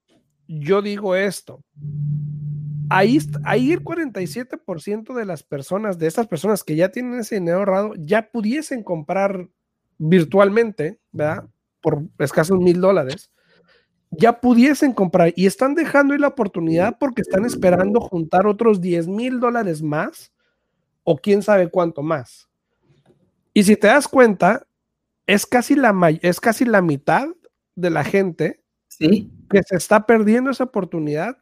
yo 0.48 0.82
digo 0.82 1.16
esto. 1.16 1.62
Ahí, 2.90 3.20
ahí 3.44 3.74
el 3.74 3.84
47% 3.84 5.14
de 5.14 5.26
las 5.26 5.44
personas, 5.44 6.00
de 6.00 6.08
esas 6.08 6.28
personas 6.28 6.64
que 6.64 6.78
ya 6.78 6.90
tienen 6.90 7.20
ese 7.20 7.36
dinero 7.36 7.60
ahorrado, 7.60 7.94
ya 7.98 8.32
pudiesen 8.32 8.84
comprar 8.84 9.50
virtualmente, 9.98 11.00
¿verdad? 11.12 11.50
Por 11.82 12.04
escasos 12.20 12.58
mil 12.58 12.80
dólares, 12.80 13.32
ya 14.12 14.40
pudiesen 14.40 14.94
comprar 14.94 15.34
y 15.36 15.46
están 15.46 15.76
dejando 15.76 16.14
ahí 16.14 16.20
la 16.20 16.30
oportunidad 16.30 16.98
porque 17.00 17.22
están 17.22 17.46
esperando 17.46 18.02
juntar 18.02 18.48
otros 18.48 18.82
10 18.82 19.08
mil 19.08 19.40
dólares 19.40 19.82
más 19.82 20.32
o 21.04 21.18
quién 21.18 21.44
sabe 21.44 21.70
cuánto 21.70 22.02
más. 22.02 22.50
Y 23.54 23.64
si 23.64 23.76
te 23.76 23.88
das 23.88 24.08
cuenta, 24.08 24.66
es 25.28 25.46
casi 25.46 25.76
la, 25.76 25.94
es 26.22 26.40
casi 26.40 26.66
la 26.66 26.82
mitad 26.82 27.28
de 27.76 27.90
la 27.90 28.04
gente 28.04 28.62
que 28.98 29.64
se 29.64 29.76
está 29.76 30.06
perdiendo 30.06 30.52
esa 30.52 30.66
oportunidad 30.66 31.38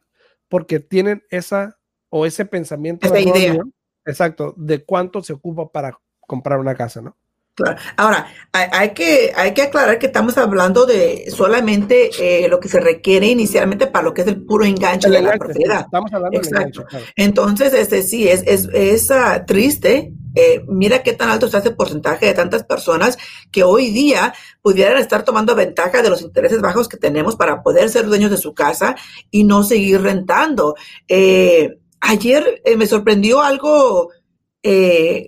porque 0.48 0.80
tienen 0.80 1.22
esa 1.30 1.78
o 2.10 2.26
ese 2.26 2.44
pensamiento. 2.44 3.06
Esa 3.06 3.20
idea. 3.20 3.58
Exacto, 4.04 4.54
de 4.56 4.84
cuánto 4.84 5.22
se 5.22 5.34
ocupa 5.34 5.70
para 5.70 5.98
comprar 6.20 6.58
una 6.60 6.74
casa, 6.74 7.02
¿no? 7.02 7.16
Claro. 7.58 7.76
Ahora, 7.96 8.28
hay, 8.52 8.90
que, 8.90 9.32
hay 9.34 9.52
que 9.52 9.62
aclarar 9.62 9.98
que 9.98 10.06
estamos 10.06 10.38
hablando 10.38 10.86
de 10.86 11.28
solamente 11.28 12.10
eh, 12.20 12.48
lo 12.48 12.60
que 12.60 12.68
se 12.68 12.78
requiere 12.78 13.26
inicialmente 13.26 13.88
para 13.88 14.04
lo 14.04 14.14
que 14.14 14.20
es 14.20 14.28
el 14.28 14.44
puro 14.44 14.64
enganche 14.64 15.10
de 15.10 15.20
la 15.20 15.32
propiedad. 15.32 15.80
Estamos 15.80 16.12
hablando 16.12 16.38
Exacto. 16.38 16.86
Entonces, 17.16 17.74
este 17.74 18.04
sí, 18.04 18.28
es, 18.28 18.44
es, 18.46 18.68
es 18.72 19.10
uh, 19.10 19.44
triste. 19.44 20.12
Eh, 20.36 20.64
mira 20.68 21.02
qué 21.02 21.14
tan 21.14 21.30
alto 21.30 21.46
está 21.46 21.58
ese 21.58 21.72
porcentaje 21.72 22.26
de 22.26 22.34
tantas 22.34 22.62
personas 22.62 23.18
que 23.50 23.64
hoy 23.64 23.90
día 23.90 24.32
pudieran 24.62 24.98
estar 24.98 25.24
tomando 25.24 25.56
ventaja 25.56 26.00
de 26.00 26.10
los 26.10 26.22
intereses 26.22 26.60
bajos 26.60 26.88
que 26.88 26.96
tenemos 26.96 27.34
para 27.34 27.60
poder 27.64 27.90
ser 27.90 28.06
dueños 28.06 28.30
de 28.30 28.36
su 28.36 28.54
casa 28.54 28.94
y 29.32 29.42
no 29.42 29.64
seguir 29.64 30.00
rentando. 30.00 30.76
Eh, 31.08 31.76
ayer 32.00 32.62
me 32.76 32.86
sorprendió 32.86 33.42
algo 33.42 34.10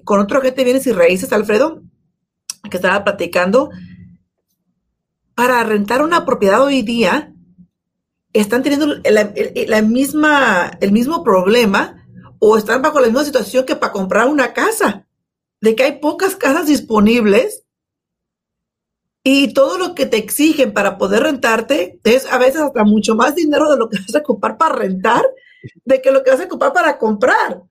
con 0.04 0.20
otro 0.20 0.38
agente 0.38 0.58
de 0.58 0.64
bienes 0.64 0.87
y 0.87 0.92
raíces, 0.92 1.32
Alfredo 1.32 1.82
que 2.68 2.76
estaba 2.76 3.04
platicando, 3.04 3.70
para 5.34 5.62
rentar 5.62 6.02
una 6.02 6.26
propiedad 6.26 6.62
hoy 6.62 6.82
día, 6.82 7.32
están 8.32 8.62
teniendo 8.62 8.86
la, 8.86 9.82
misma, 9.82 10.70
el 10.80 10.92
mismo 10.92 11.24
problema 11.24 12.06
o 12.38 12.56
están 12.56 12.82
bajo 12.82 13.00
la 13.00 13.06
misma 13.06 13.24
situación 13.24 13.66
que 13.66 13.76
para 13.76 13.92
comprar 13.92 14.28
una 14.28 14.52
casa, 14.52 15.06
de 15.60 15.74
que 15.74 15.82
hay 15.82 15.98
pocas 15.98 16.36
casas 16.36 16.66
disponibles 16.66 17.64
y 19.22 19.52
todo 19.52 19.78
lo 19.78 19.94
que 19.94 20.06
te 20.06 20.16
exigen 20.16 20.72
para 20.72 20.96
poder 20.96 21.24
rentarte 21.24 22.00
es 22.04 22.26
a 22.26 22.38
veces 22.38 22.62
hasta 22.62 22.84
mucho 22.84 23.14
más 23.14 23.34
dinero 23.34 23.70
de 23.70 23.76
lo 23.76 23.88
que 23.88 23.98
vas 23.98 24.14
a 24.14 24.20
ocupar 24.20 24.56
para 24.56 24.74
rentar, 24.74 25.24
de 25.84 26.00
que 26.00 26.10
lo 26.10 26.22
que 26.22 26.30
vas 26.30 26.40
a 26.40 26.44
ocupar 26.44 26.72
para 26.72 26.98
comprar. 26.98 27.62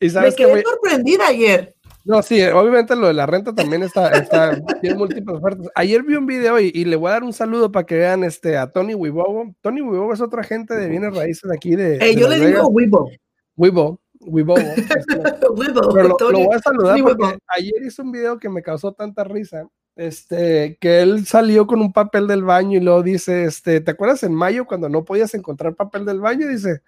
¿Y 0.00 0.10
Me 0.10 0.34
quedé 0.34 0.62
sorprendida 0.62 1.26
ayer. 1.26 1.74
No, 2.08 2.22
sí, 2.22 2.42
obviamente 2.42 2.96
lo 2.96 3.08
de 3.08 3.12
la 3.12 3.26
renta 3.26 3.54
también 3.54 3.82
está, 3.82 4.08
está 4.08 4.58
tiene 4.80 4.96
múltiples 4.96 5.36
ofertas. 5.36 5.66
Ayer 5.74 6.02
vi 6.02 6.14
un 6.14 6.24
video 6.24 6.58
y, 6.58 6.86
le 6.86 6.96
voy 6.96 7.10
a 7.10 7.12
dar 7.12 7.22
un 7.22 7.34
saludo 7.34 7.70
para 7.70 7.84
que 7.84 7.96
vean 7.96 8.24
este, 8.24 8.56
a 8.56 8.72
Tony 8.72 8.94
Wibowo. 8.94 9.54
Tony 9.60 9.82
Wibowo 9.82 10.14
es 10.14 10.22
otra 10.22 10.42
gente 10.42 10.74
de 10.74 10.88
bienes 10.88 11.14
raíces 11.14 11.50
de 11.50 11.54
aquí 11.54 11.76
de. 11.76 12.14
yo 12.16 12.26
le 12.26 12.46
digo 12.46 12.66
Wibo. 12.68 13.10
Wibo, 13.56 14.00
Wibowo. 14.20 14.56
lo, 15.42 15.54
voy 15.54 16.48
a 16.54 16.58
saludar 16.60 16.98
porque 17.02 17.38
ayer 17.48 17.82
hizo 17.86 18.02
un 18.02 18.10
video 18.10 18.38
que 18.38 18.48
me 18.48 18.62
causó 18.62 18.94
tanta 18.94 19.24
risa. 19.24 19.68
Este, 19.94 20.78
que 20.80 21.02
él 21.02 21.26
salió 21.26 21.66
con 21.66 21.82
un 21.82 21.92
papel 21.92 22.26
del 22.26 22.42
baño 22.42 22.78
y 22.78 22.80
luego 22.80 23.02
dice, 23.02 23.44
este, 23.44 23.82
¿te 23.82 23.90
acuerdas 23.90 24.22
en 24.22 24.32
mayo 24.32 24.64
cuando 24.64 24.88
no 24.88 25.04
podías 25.04 25.34
encontrar 25.34 25.74
papel 25.74 26.06
del 26.06 26.20
baño? 26.20 26.48
Dice, 26.48 26.80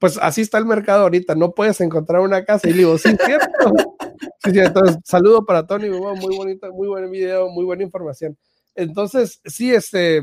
pues 0.00 0.18
así 0.20 0.40
está 0.40 0.58
el 0.58 0.66
mercado 0.66 1.02
ahorita, 1.02 1.36
no 1.36 1.52
puedes 1.52 1.80
encontrar 1.80 2.22
una 2.22 2.44
casa. 2.44 2.68
Y 2.68 2.72
le 2.72 2.78
digo, 2.78 2.98
sí, 2.98 3.16
cierto. 3.24 3.96
Sí, 4.44 4.50
sí, 4.52 4.58
entonces, 4.58 4.98
saludo 5.04 5.44
para 5.44 5.66
Tony, 5.66 5.88
muy 5.90 6.36
bonito, 6.36 6.72
muy 6.72 6.88
buen 6.88 7.10
video, 7.10 7.48
muy 7.48 7.64
buena 7.64 7.82
información. 7.82 8.36
Entonces, 8.74 9.40
sí, 9.44 9.74
este, 9.74 10.22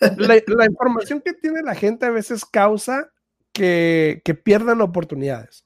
la, 0.00 0.66
información 0.66 1.20
que 1.20 1.32
tiene 1.32 1.62
la 1.62 1.74
gente 1.74 2.06
a 2.06 2.10
veces 2.10 2.44
causa 2.44 3.10
que, 3.52 4.20
que 4.24 4.34
pierdan 4.34 4.80
oportunidades. 4.80 5.64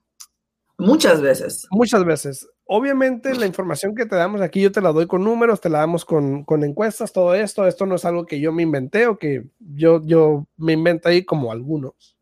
Muchas 0.79 1.21
veces. 1.21 1.67
Muchas 1.71 2.05
veces. 2.05 2.49
Obviamente 2.67 3.35
la 3.35 3.47
información 3.47 3.95
que 3.95 4.07
te 4.07 4.17
damos 4.17 4.41
aquí 4.41 4.61
yo 4.61 4.73
te 4.73 4.81
la 4.81 4.93
doy 4.93 5.07
con 5.07 5.25
números, 5.25 5.61
te 5.61 5.71
la 5.71 5.79
damos 5.79 6.05
con, 6.05 6.45
con 6.45 6.65
encuestas, 6.65 7.13
todo 7.13 7.35
esto. 7.35 7.67
Esto 7.67 7.87
no 7.87 7.95
es 7.95 8.05
algo 8.05 8.27
que 8.27 8.41
yo 8.41 8.53
me 8.53 8.63
inventé 8.63 9.07
o 9.07 9.19
que 9.19 9.45
yo, 9.59 10.03
yo 10.05 10.47
me 10.57 10.73
invento 10.73 11.09
ahí 11.09 11.25
como 11.25 11.53
algunos. 11.53 12.17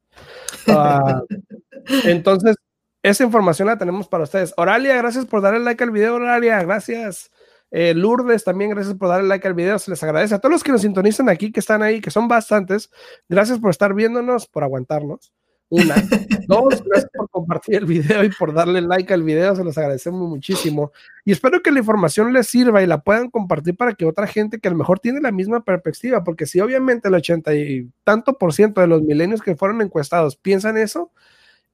Ah, 0.68 1.22
entonces, 2.04 2.56
esa 3.04 3.23
información 3.23 3.68
la 3.68 3.76
tenemos 3.76 4.08
para 4.08 4.25
ustedes. 4.25 4.54
Oralia, 4.56 4.96
gracias 4.96 5.26
por 5.26 5.42
darle 5.42 5.61
like 5.61 5.84
al 5.84 5.90
video, 5.90 6.14
Oralia, 6.14 6.62
gracias. 6.62 7.30
Eh, 7.70 7.92
Lourdes, 7.92 8.44
también 8.44 8.70
gracias 8.70 8.94
por 8.94 9.11
darle 9.11 9.28
like 9.28 9.46
al 9.46 9.52
video, 9.52 9.78
se 9.78 9.90
les 9.90 10.02
agradece. 10.02 10.34
A 10.34 10.38
todos 10.38 10.52
los 10.52 10.64
que 10.64 10.73
nos 10.73 10.80
sintonizan 10.80 11.28
aquí, 11.28 11.52
que 11.52 11.61
están 11.61 11.82
ahí, 11.82 12.00
que 12.00 12.11
son 12.11 12.28
bastantes, 12.28 12.90
gracias 13.28 13.58
por 13.58 13.70
estar 13.70 13.92
viéndonos, 13.92 14.46
por 14.46 14.64
aguantarnos. 14.64 15.34
Una. 15.68 15.96
Dos, 16.49 16.82
gracias 16.82 17.11
por 17.14 17.28
compartir 17.28 17.75
el 17.76 17.84
video 17.84 18.25
y 18.25 18.30
por 18.30 18.54
darle 18.54 18.80
like 18.80 19.12
al 19.12 19.23
video, 19.23 19.54
se 19.54 19.64
los 19.64 19.76
agradecemos 19.76 20.26
muchísimo. 20.26 20.90
Y 21.26 21.32
espero 21.32 21.61
que 21.61 21.73
la 21.73 21.80
información 21.80 22.32
les 22.32 22.46
sirva 22.46 22.82
y 22.82 22.87
la 22.87 23.02
puedan 23.02 23.28
compartir 23.28 23.76
para 23.76 23.92
que 23.92 24.06
otra 24.06 24.26
gente 24.26 24.61
que 24.61 24.68
a 24.68 24.70
lo 24.70 24.78
mejor 24.78 24.99
tiene 24.99 25.20
la 25.20 25.30
misma 25.30 25.62
perspectiva, 25.62 26.25
porque 26.25 26.46
si 26.46 26.61
obviamente 26.61 27.08
el 27.08 27.14
80 27.14 27.54
y 27.54 27.90
tanto 28.02 28.38
por 28.38 28.54
ciento 28.54 28.80
de 28.80 28.87
los 28.87 29.02
milenios 29.02 29.42
que 29.42 29.56
fueron 29.56 29.82
encuestados 29.82 30.37
piensan 30.37 30.78
eso, 30.78 31.12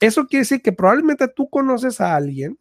eso 0.01 0.27
quiere 0.27 0.43
decir 0.43 0.63
que 0.63 0.73
probablemente 0.73 1.29
tú 1.29 1.49
conoces 1.49 2.01
a 2.01 2.17
alguien 2.17 2.59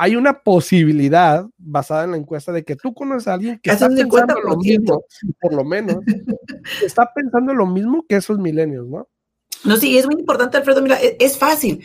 hay 0.00 0.14
una 0.14 0.44
posibilidad 0.44 1.44
basada 1.58 2.04
en 2.04 2.12
la 2.12 2.16
encuesta 2.18 2.52
de 2.52 2.62
que 2.62 2.76
tú 2.76 2.94
conoces 2.94 3.26
a 3.26 3.34
alguien 3.34 3.58
que 3.60 3.70
está 3.70 3.88
pensando 3.88 4.40
lo 4.42 4.56
mismo, 4.56 5.04
por 5.40 5.52
lo 5.52 5.64
menos, 5.64 5.96
está 6.84 7.10
pensando 7.12 7.52
lo 7.52 7.66
mismo 7.66 8.04
que 8.08 8.14
esos 8.14 8.38
milenios, 8.38 8.86
¿no? 8.86 9.08
No, 9.64 9.76
sí, 9.76 9.98
es 9.98 10.06
muy 10.06 10.14
importante, 10.20 10.56
Alfredo. 10.56 10.82
Mira, 10.82 11.02
e, 11.02 11.16
es, 11.18 11.36
fácil. 11.36 11.84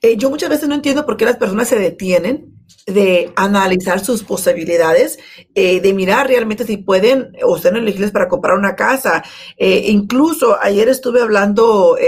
Eh, 0.00 0.16
yo 0.16 0.30
muchas 0.30 0.48
veces 0.48 0.66
no 0.66 0.74
entiendo 0.74 1.04
por 1.04 1.18
qué 1.18 1.26
las 1.26 1.36
personas 1.36 1.68
se 1.68 1.78
detienen 1.78 2.54
de 2.86 3.34
analizar 3.36 4.02
sus 4.02 4.22
posibilidades, 4.22 5.18
eh, 5.54 5.82
de 5.82 5.92
mirar 5.92 6.28
realmente 6.28 6.64
si 6.64 6.78
pueden 6.78 7.36
o 7.44 7.56
están 7.56 7.76
elegibles 7.76 8.12
para 8.12 8.28
comprar 8.28 8.56
una 8.56 8.76
casa. 8.76 9.22
Eh, 9.58 9.84
incluso 9.88 10.56
ayer 10.58 10.88
estuve 10.88 11.20
hablando 11.20 11.98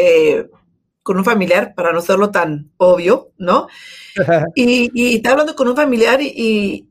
con 1.05 1.19
un 1.19 1.25
familiar, 1.25 1.75
para 1.77 1.93
no 1.93 2.01
serlo 2.01 2.31
tan 2.31 2.73
obvio, 2.79 3.31
¿no? 3.37 3.69
y, 4.55 4.91
y 4.95 5.17
estaba 5.17 5.35
hablando 5.35 5.55
con 5.55 5.69
un 5.69 5.77
familiar 5.77 6.21
y, 6.21 6.33
y, 6.35 6.89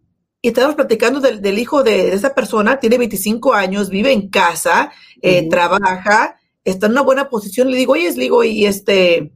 estábamos 0.48 0.75
platicando 0.75 1.20
del, 1.20 1.58
hijo 1.58 1.84
de, 1.84 2.13
esa 2.13 2.36
persona, 2.36 2.79
tiene 2.79 3.00
25 3.00 3.53
años, 3.53 3.89
vive 3.89 4.12
en 4.12 4.29
casa, 4.29 4.91
eh, 5.22 5.50
trabaja, 5.50 6.36
está 6.63 6.86
en 6.86 6.91
una 6.91 7.01
buena 7.01 7.27
posición. 7.29 7.72
Le 7.72 7.77
digo, 7.77 7.93
oye, 7.93 8.12
le 8.12 8.24
digo, 8.24 8.43
y 8.43 8.65
este, 8.67 9.34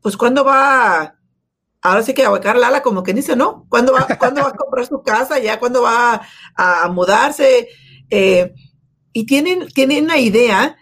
pues 0.00 0.16
¿cuándo 0.16 0.42
va? 0.42 1.16
Ahora 1.82 2.02
sí 2.02 2.14
que 2.14 2.24
a 2.24 2.32
huecar 2.32 2.56
Lala, 2.56 2.82
como 2.82 3.02
que 3.02 3.12
dice, 3.12 3.36
¿no? 3.36 3.66
¿Cuándo 3.68 3.92
va, 3.92 4.06
¿cuándo 4.18 4.42
va 4.42 4.48
a 4.48 4.56
comprar 4.56 4.86
su 4.86 5.02
casa? 5.02 5.38
¿Ya 5.38 5.58
cuándo 5.58 5.82
va 5.82 6.22
a, 6.56 6.88
mudarse? 6.88 7.68
Eh, 8.08 8.54
y 9.12 9.26
tienen, 9.26 9.68
tienen 9.68 10.04
una 10.04 10.18
idea 10.18 10.76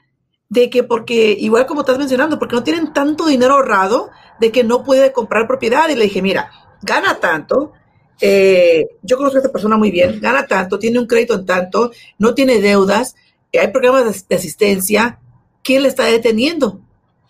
de 0.48 0.70
que 0.70 0.84
porque, 0.84 1.36
igual 1.38 1.66
como 1.66 1.80
estás 1.80 1.98
mencionando, 1.98 2.38
porque 2.38 2.54
no 2.54 2.62
tienen 2.62 2.92
tanto 2.92 3.26
dinero 3.26 3.54
ahorrado 3.54 4.10
de 4.40 4.52
que 4.52 4.64
no 4.64 4.84
puede 4.84 5.12
comprar 5.12 5.46
propiedad. 5.46 5.88
Y 5.88 5.96
le 5.96 6.04
dije, 6.04 6.22
mira, 6.22 6.50
gana 6.82 7.18
tanto, 7.18 7.72
eh, 8.20 8.86
yo 9.02 9.16
conozco 9.16 9.38
a 9.38 9.40
esta 9.40 9.52
persona 9.52 9.76
muy 9.76 9.90
bien, 9.90 10.20
gana 10.20 10.46
tanto, 10.46 10.78
tiene 10.78 10.98
un 10.98 11.06
crédito 11.06 11.34
en 11.34 11.46
tanto, 11.46 11.90
no 12.18 12.34
tiene 12.34 12.60
deudas, 12.60 13.14
eh, 13.52 13.60
hay 13.60 13.68
programas 13.68 14.26
de, 14.28 14.36
asistencia, 14.36 15.18
¿quién 15.62 15.82
le 15.82 15.88
está 15.88 16.04
deteniendo? 16.04 16.80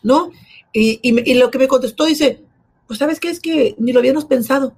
¿No? 0.02 0.30
Y, 0.72 1.00
y, 1.02 1.34
lo 1.34 1.50
que 1.50 1.58
me 1.58 1.68
contestó 1.68 2.04
dice, 2.04 2.42
pues 2.86 2.98
sabes 2.98 3.18
qué 3.18 3.30
es 3.30 3.40
que 3.40 3.74
ni 3.78 3.92
lo 3.92 4.00
habíamos 4.00 4.26
pensado. 4.26 4.74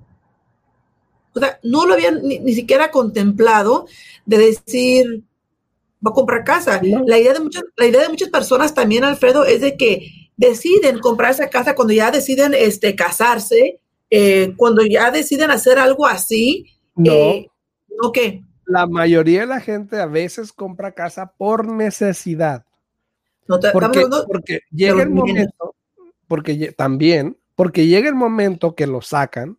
O 1.35 1.41
sea, 1.41 1.59
no 1.65 1.87
lo 1.87 1.95
habían 1.95 2.23
ni 2.23 2.55
siquiera 2.55 2.93
contemplado 2.93 3.87
de 4.25 4.39
decir, 4.39 5.25
va 6.05 6.11
a 6.11 6.15
comprar 6.15 6.45
casa. 6.45 6.81
La, 7.07 7.19
idea 7.19 7.33
de 7.33 7.41
muchas, 7.41 7.65
la 7.77 7.87
idea 7.87 8.03
de 8.03 8.09
muchas 8.09 8.29
personas 8.29 8.75
también, 8.75 9.05
Alfredo, 9.05 9.45
es 9.45 9.61
de 9.61 9.77
que 9.77 10.31
deciden 10.37 10.99
comprar 11.01 11.33
esa 11.33 11.51
casa 11.51 11.75
cuando 11.75 11.93
ya 11.93 12.11
deciden 12.11 12.55
este, 12.55 12.95
casarse, 12.95 13.81
eh, 14.11 14.55
cuando 14.57 14.85
ya 14.85 15.11
deciden 15.11 15.51
hacer 15.51 15.79
algo 15.79 16.07
así. 16.07 16.67
No. 16.95 17.13
Eh, 17.13 17.51
qué? 18.13 18.43
La 18.65 18.87
mayoría 18.87 19.41
de 19.41 19.47
la 19.47 19.61
gente 19.61 20.01
a 20.01 20.07
veces 20.07 20.53
compra 20.53 20.93
casa 20.93 21.33
por 21.37 21.67
necesidad. 21.67 22.65
No 23.47 23.59
porque, 23.73 24.05
porque 24.27 24.61
llega 24.71 25.03
el 25.03 25.09
momento, 25.09 25.75
porque 26.27 26.73
también, 26.73 27.39
porque 27.55 27.87
llega 27.87 28.09
el 28.09 28.15
momento 28.15 28.75
que 28.75 28.87
lo 28.87 29.01
sacan 29.01 29.59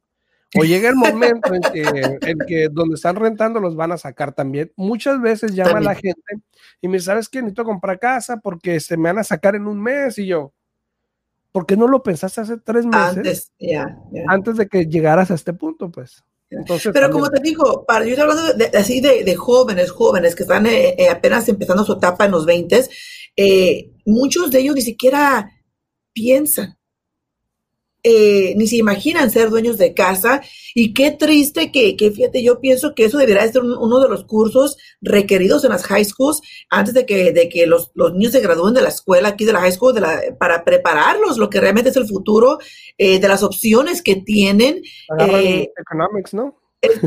o 0.55 0.63
llega 0.63 0.89
el 0.89 0.95
momento 0.95 1.53
en 1.53 1.61
que, 1.61 2.35
que 2.47 2.69
donde 2.69 2.95
están 2.95 3.15
rentando 3.15 3.59
los 3.59 3.75
van 3.75 3.91
a 3.91 3.97
sacar 3.97 4.33
también. 4.33 4.71
Muchas 4.75 5.21
veces 5.21 5.53
llama 5.53 5.79
la 5.79 5.93
gente 5.93 6.21
y 6.81 6.87
me 6.87 6.93
dice, 6.93 7.05
¿sabes 7.05 7.29
qué? 7.29 7.39
Necesito 7.41 7.65
comprar 7.65 7.99
casa 7.99 8.37
porque 8.37 8.79
se 8.79 8.97
me 8.97 9.09
van 9.09 9.19
a 9.19 9.23
sacar 9.23 9.55
en 9.55 9.67
un 9.67 9.79
mes 9.79 10.17
y 10.17 10.25
yo, 10.25 10.53
¿por 11.51 11.65
qué 11.65 11.77
no 11.77 11.87
lo 11.87 12.01
pensaste 12.01 12.41
hace 12.41 12.57
tres 12.57 12.85
meses? 12.85 13.17
Antes, 13.17 13.51
antes 14.27 14.57
de 14.57 14.67
que 14.67 14.85
llegaras 14.85 15.29
a 15.29 15.35
este 15.35 15.53
punto, 15.53 15.91
pues. 15.91 16.23
Entonces, 16.49 16.91
Pero 16.93 17.11
como 17.11 17.29
te 17.29 17.39
digo, 17.41 17.85
para, 17.85 18.05
yo 18.05 18.11
estoy 18.11 18.27
hablando 18.27 18.53
de, 18.53 18.75
así 18.75 19.01
de, 19.01 19.35
jóvenes, 19.35 19.91
jóvenes 19.91 20.35
que 20.35 20.43
están 20.43 20.65
eh, 20.65 20.95
eh, 20.97 21.09
apenas 21.09 21.47
empezando 21.47 21.83
su 21.83 21.93
etapa 21.93 22.25
en 22.25 22.31
los 22.31 22.47
20, 22.47 22.85
eh, 23.35 23.91
muchos 24.05 24.49
de 24.49 24.59
ellos 24.59 24.73
ni 24.73 24.81
siquiera 24.81 25.47
piensan 26.11 26.78
eh, 28.03 28.53
ni 28.55 28.67
se 28.67 28.77
imaginan 28.77 29.29
ser 29.29 29.49
dueños 29.49 29.77
de 29.77 29.93
casa 29.93 30.41
y 30.73 30.93
qué 30.93 31.11
triste 31.11 31.71
que, 31.71 31.97
que 31.97 32.11
fíjate, 32.11 32.41
yo 32.41 32.59
pienso 32.59 32.95
que 32.95 33.05
eso 33.05 33.17
debería 33.17 33.51
ser 33.51 33.61
uno 33.61 33.99
de 33.99 34.07
los 34.07 34.23
cursos 34.23 34.77
requeridos 35.01 35.63
en 35.65 35.71
las 35.71 35.83
high 35.83 36.05
schools 36.05 36.41
antes 36.69 36.93
de 36.93 37.05
que, 37.05 37.33
de 37.33 37.49
que 37.49 37.65
los, 37.67 37.91
los 37.95 38.13
niños 38.13 38.31
se 38.31 38.39
gradúen 38.39 38.73
de 38.73 38.81
la 38.81 38.89
escuela 38.89 39.29
aquí 39.29 39.45
de 39.45 39.53
la 39.53 39.59
high 39.59 39.71
school 39.71 39.93
de 39.93 40.01
la, 40.01 40.21
para 40.39 40.63
prepararlos 40.63 41.37
lo 41.37 41.49
que 41.49 41.59
realmente 41.59 41.89
es 41.89 41.97
el 41.97 42.07
futuro 42.07 42.59
eh, 42.97 43.19
de 43.19 43.27
las 43.27 43.43
opciones 43.43 44.01
que 44.01 44.15
tienen. 44.15 44.81
Eh, 45.19 45.67
economics, 45.77 46.33
¿no? 46.33 46.55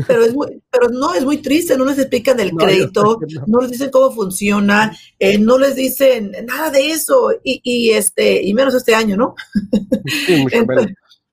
Pero, 0.07 0.25
es 0.25 0.33
muy, 0.33 0.61
pero 0.69 0.89
no, 0.89 1.13
es 1.13 1.25
muy 1.25 1.37
triste, 1.37 1.77
no 1.77 1.85
les 1.85 1.97
explican 1.97 2.39
el 2.39 2.51
crédito, 2.51 3.19
no. 3.47 3.61
les 3.61 3.71
dicen 3.71 3.89
cómo 3.89 4.11
funciona, 4.11 4.95
eh, 5.19 5.37
no 5.37 5.57
les 5.57 5.75
dicen 5.75 6.31
nada 6.45 6.69
de 6.69 6.91
eso, 6.91 7.31
y, 7.43 7.61
y, 7.63 7.91
este, 7.91 8.41
y 8.41 8.53
menos 8.53 8.75
este 8.75 8.93
año, 8.93 9.17
¿no? 9.17 9.35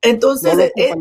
entonces, 0.03 0.59
eh, 0.59 0.73
este 0.77 0.95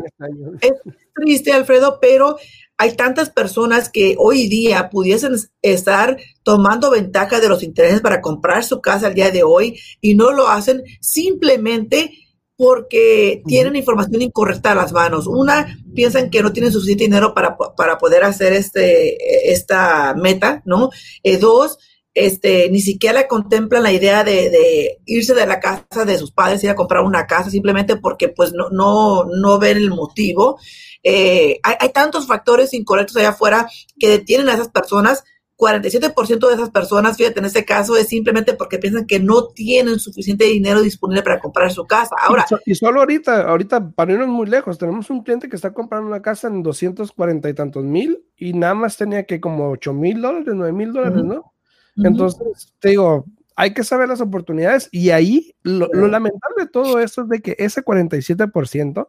es, 0.60 0.72
triste, 1.14 1.52
Alfredo, 1.52 1.98
pero 2.00 2.36
hay 2.76 2.96
tantas 2.96 3.28
personas 3.28 3.90
que 3.90 4.16
hoy 4.18 4.48
día 4.48 4.88
pudiesen 4.88 5.34
estar 5.60 6.16
tomando 6.42 6.90
ventaja 6.90 7.38
de 7.38 7.48
los 7.48 7.62
intereses 7.62 8.00
para 8.00 8.22
comprar 8.22 8.64
su 8.64 8.80
casa 8.80 9.08
al 9.08 9.14
día 9.14 9.30
de 9.30 9.42
hoy 9.42 9.78
y 10.00 10.14
no 10.14 10.32
lo 10.32 10.48
hacen 10.48 10.82
simplemente 11.00 12.10
porque 12.56 13.42
tienen 13.46 13.76
información 13.76 14.22
incorrecta 14.22 14.72
a 14.72 14.74
las 14.74 14.92
manos. 14.92 15.26
Una, 15.26 15.78
piensan 15.94 16.30
que 16.30 16.42
no 16.42 16.52
tienen 16.52 16.72
suficiente 16.72 17.04
dinero 17.04 17.34
para, 17.34 17.56
para 17.56 17.98
poder 17.98 18.24
hacer 18.24 18.52
este, 18.52 19.52
esta 19.52 20.14
meta, 20.14 20.62
¿no? 20.64 20.90
Eh, 21.22 21.36
dos, 21.36 21.78
este, 22.14 22.68
ni 22.70 22.80
siquiera 22.80 23.28
contemplan 23.28 23.82
la 23.82 23.92
idea 23.92 24.24
de, 24.24 24.98
irse 25.06 25.34
de 25.34 25.46
la 25.46 25.60
casa 25.60 26.04
de 26.04 26.18
sus 26.18 26.32
padres 26.32 26.62
y 26.62 26.66
ir 26.66 26.70
a 26.70 26.76
comprar 26.76 27.02
una 27.02 27.26
casa 27.26 27.50
simplemente 27.50 27.96
porque 27.96 28.28
pues 28.28 28.52
no, 28.52 28.68
no, 28.70 29.24
no 29.24 29.58
ven 29.58 29.76
el 29.76 29.90
motivo. 29.90 30.58
Eh, 31.02 31.60
hay, 31.62 31.74
hay, 31.78 31.88
tantos 31.90 32.26
factores 32.26 32.74
incorrectos 32.74 33.16
allá 33.16 33.30
afuera 33.30 33.68
que 33.98 34.08
detienen 34.08 34.48
a 34.48 34.54
esas 34.54 34.68
personas 34.68 35.24
47% 35.60 36.48
de 36.48 36.54
esas 36.54 36.70
personas, 36.70 37.16
fíjate, 37.16 37.38
en 37.38 37.44
este 37.44 37.64
caso 37.64 37.96
es 37.96 38.08
simplemente 38.08 38.54
porque 38.54 38.78
piensan 38.78 39.06
que 39.06 39.20
no 39.20 39.48
tienen 39.48 40.00
suficiente 40.00 40.44
dinero 40.44 40.80
disponible 40.80 41.22
para 41.22 41.38
comprar 41.38 41.70
su 41.70 41.86
casa. 41.86 42.16
Ahora, 42.18 42.46
y, 42.64 42.74
solo 42.74 43.00
ahorita, 43.00 43.42
ahorita, 43.42 43.90
para 43.90 44.12
irnos 44.12 44.28
muy 44.28 44.46
lejos, 44.46 44.78
tenemos 44.78 45.10
un 45.10 45.22
cliente 45.22 45.48
que 45.48 45.56
está 45.56 45.74
comprando 45.74 46.08
una 46.08 46.22
casa 46.22 46.48
en 46.48 46.62
240 46.62 47.48
y 47.48 47.54
tantos 47.54 47.84
mil 47.84 48.24
y 48.36 48.54
nada 48.54 48.74
más 48.74 48.96
tenía 48.96 49.24
que 49.24 49.40
como 49.40 49.70
8 49.70 49.92
mil 49.92 50.22
dólares, 50.22 50.54
9 50.54 50.72
mil 50.72 50.92
dólares, 50.92 51.22
¿no? 51.22 51.52
Entonces, 51.96 52.72
te 52.78 52.90
digo, 52.90 53.26
hay 53.56 53.74
que 53.74 53.84
saber 53.84 54.08
las 54.08 54.22
oportunidades 54.22 54.88
y 54.90 55.10
ahí 55.10 55.54
lo, 55.62 55.88
lo 55.92 56.08
lamentable 56.08 56.64
de 56.64 56.68
todo 56.68 56.98
esto 56.98 57.22
es 57.22 57.28
de 57.28 57.42
que 57.42 57.56
ese 57.58 57.84
47% 57.84 59.08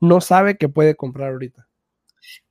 no 0.00 0.20
sabe 0.22 0.56
que 0.56 0.70
puede 0.70 0.96
comprar 0.96 1.32
ahorita. 1.32 1.68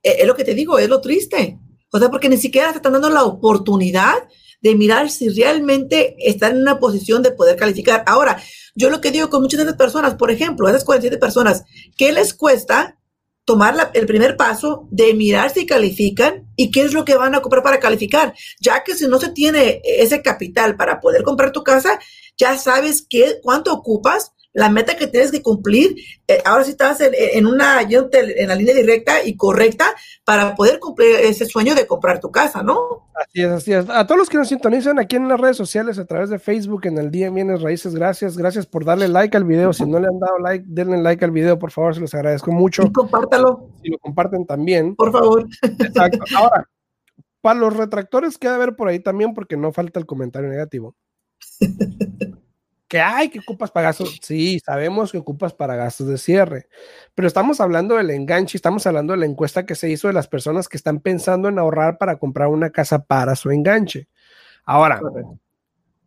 Eh, 0.02 0.18
es 0.20 0.26
lo 0.26 0.34
que 0.34 0.44
te 0.44 0.54
digo, 0.54 0.78
es 0.78 0.88
lo 0.88 1.00
triste. 1.00 1.58
O 1.92 1.98
sea, 1.98 2.10
porque 2.10 2.28
ni 2.28 2.36
siquiera 2.36 2.70
se 2.70 2.76
están 2.76 2.92
dando 2.92 3.10
la 3.10 3.24
oportunidad 3.24 4.14
de 4.60 4.74
mirar 4.74 5.10
si 5.10 5.28
realmente 5.28 6.16
están 6.18 6.52
en 6.52 6.62
una 6.62 6.78
posición 6.78 7.22
de 7.22 7.32
poder 7.32 7.56
calificar. 7.56 8.04
Ahora, 8.06 8.42
yo 8.74 8.90
lo 8.90 9.00
que 9.00 9.10
digo 9.10 9.30
con 9.30 9.42
muchas 9.42 9.58
de 9.58 9.64
esas 9.64 9.76
personas, 9.76 10.14
por 10.14 10.30
ejemplo, 10.30 10.68
esas 10.68 10.84
47 10.84 11.18
personas, 11.18 11.64
¿qué 11.96 12.12
les 12.12 12.34
cuesta 12.34 12.98
tomar 13.44 13.90
el 13.94 14.06
primer 14.06 14.36
paso 14.36 14.86
de 14.90 15.14
mirar 15.14 15.50
si 15.50 15.66
califican 15.66 16.46
y 16.56 16.70
qué 16.70 16.82
es 16.82 16.92
lo 16.92 17.04
que 17.04 17.16
van 17.16 17.34
a 17.34 17.40
comprar 17.40 17.62
para 17.62 17.80
calificar? 17.80 18.34
Ya 18.60 18.84
que 18.84 18.94
si 18.94 19.08
no 19.08 19.18
se 19.18 19.30
tiene 19.30 19.80
ese 19.84 20.22
capital 20.22 20.76
para 20.76 21.00
poder 21.00 21.22
comprar 21.22 21.52
tu 21.52 21.64
casa, 21.64 21.98
ya 22.36 22.56
sabes 22.58 23.04
qué, 23.08 23.40
cuánto 23.42 23.72
ocupas, 23.72 24.32
la 24.52 24.68
meta 24.68 24.96
que 24.96 25.06
tienes 25.06 25.30
que 25.30 25.42
cumplir, 25.42 25.96
eh, 26.26 26.42
ahora 26.44 26.64
sí 26.64 26.72
estás 26.72 27.00
en, 27.00 27.46
una, 27.46 27.82
en 27.82 28.48
la 28.48 28.54
línea 28.54 28.74
directa 28.74 29.24
y 29.24 29.36
correcta 29.36 29.94
para 30.24 30.54
poder 30.54 30.80
cumplir 30.80 31.16
ese 31.22 31.46
sueño 31.46 31.74
de 31.74 31.86
comprar 31.86 32.20
tu 32.20 32.30
casa, 32.30 32.62
¿no? 32.62 33.10
Así 33.14 33.42
es, 33.42 33.50
así 33.50 33.72
es. 33.72 33.88
A 33.88 34.06
todos 34.06 34.18
los 34.18 34.28
que 34.28 34.38
nos 34.38 34.48
sintonizan 34.48 34.98
aquí 34.98 35.16
en 35.16 35.28
las 35.28 35.40
redes 35.40 35.56
sociales, 35.56 35.98
a 35.98 36.04
través 36.04 36.30
de 36.30 36.38
Facebook, 36.38 36.86
en 36.86 36.98
el 36.98 37.10
Día 37.10 37.30
Bienes 37.30 37.62
Raíces, 37.62 37.94
gracias, 37.94 38.36
gracias 38.36 38.66
por 38.66 38.84
darle 38.84 39.08
like 39.08 39.36
al 39.36 39.44
video. 39.44 39.72
Si 39.72 39.84
no 39.84 40.00
le 40.00 40.08
han 40.08 40.18
dado 40.18 40.38
like, 40.38 40.64
denle 40.66 40.98
like 40.98 41.24
al 41.24 41.30
video, 41.30 41.58
por 41.58 41.70
favor, 41.70 41.94
se 41.94 42.00
los 42.00 42.14
agradezco 42.14 42.50
mucho. 42.50 42.82
Y 42.82 42.92
compártalo. 42.92 43.68
Si 43.82 43.90
lo 43.90 43.98
comparten 43.98 44.46
también. 44.46 44.96
Por 44.96 45.12
favor. 45.12 45.46
Exacto. 45.62 46.24
Ahora, 46.36 46.68
para 47.40 47.60
los 47.60 47.76
retractores 47.76 48.36
queda 48.36 48.58
ver 48.58 48.74
por 48.74 48.88
ahí 48.88 49.00
también, 49.00 49.32
porque 49.32 49.56
no 49.56 49.72
falta 49.72 50.00
el 50.00 50.06
comentario 50.06 50.48
negativo. 50.48 50.96
que 52.90 53.00
hay 53.00 53.28
que 53.28 53.38
ocupas 53.38 53.70
para 53.70 53.86
gastos. 53.86 54.18
Sí, 54.20 54.58
sabemos 54.58 55.12
que 55.12 55.18
ocupas 55.18 55.54
para 55.54 55.76
gastos 55.76 56.08
de 56.08 56.18
cierre, 56.18 56.66
pero 57.14 57.28
estamos 57.28 57.60
hablando 57.60 57.94
del 57.94 58.10
enganche, 58.10 58.58
estamos 58.58 58.84
hablando 58.84 59.12
de 59.12 59.20
la 59.20 59.26
encuesta 59.26 59.64
que 59.64 59.76
se 59.76 59.88
hizo 59.88 60.08
de 60.08 60.12
las 60.12 60.26
personas 60.26 60.68
que 60.68 60.76
están 60.76 60.98
pensando 60.98 61.48
en 61.48 61.60
ahorrar 61.60 61.98
para 61.98 62.18
comprar 62.18 62.48
una 62.48 62.70
casa 62.70 63.04
para 63.04 63.36
su 63.36 63.52
enganche. 63.52 64.08
Ahora, 64.64 65.00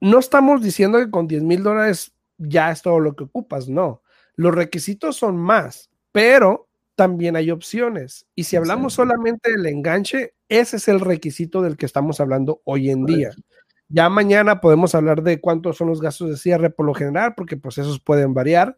no 0.02 0.19
estamos 0.19 0.62
diciendo 0.62 1.00
que 1.00 1.10
con 1.10 1.26
10 1.26 1.43
mil 1.43 1.63
dólares 1.63 2.12
ya 2.38 2.69
es 2.69 2.82
todo 2.82 3.00
lo 3.00 3.15
que 3.15 3.24
ocupas, 3.24 3.69
no. 3.69 4.02
Los 4.36 4.54
requisitos 4.54 5.15
son 5.15 5.38
más, 5.38 5.89
pero 6.12 6.67
también 6.96 7.38
hay 7.38 7.50
opciones. 7.50 8.28
Y 8.36 8.43
si 8.43 8.58
hablamos 8.58 8.93
solamente 8.93 9.52
del 9.52 9.65
enganche, 9.67 10.34
ese 10.50 10.76
es 10.76 10.89
el 10.89 11.00
requisito 11.00 11.62
del 11.62 11.78
que 11.78 11.86
estamos 11.86 12.19
hablando 12.19 12.62
hoy 12.65 12.89
en 12.89 13.06
día. 13.06 13.32
Ya 13.89 14.10
mañana 14.10 14.62
podemos 14.62 14.96
hablar 14.96 15.24
de 15.24 15.39
cuántos 15.39 15.78
son 15.78 15.88
los 15.88 16.02
gastos 16.02 16.30
de 16.30 16.38
cierre 16.38 16.69
por 16.69 16.86
lo 16.86 16.93
general, 16.93 17.34
porque 17.36 17.58
pues 17.58 17.78
esos 17.78 18.00
pueden 18.00 18.34
variar, 18.34 18.78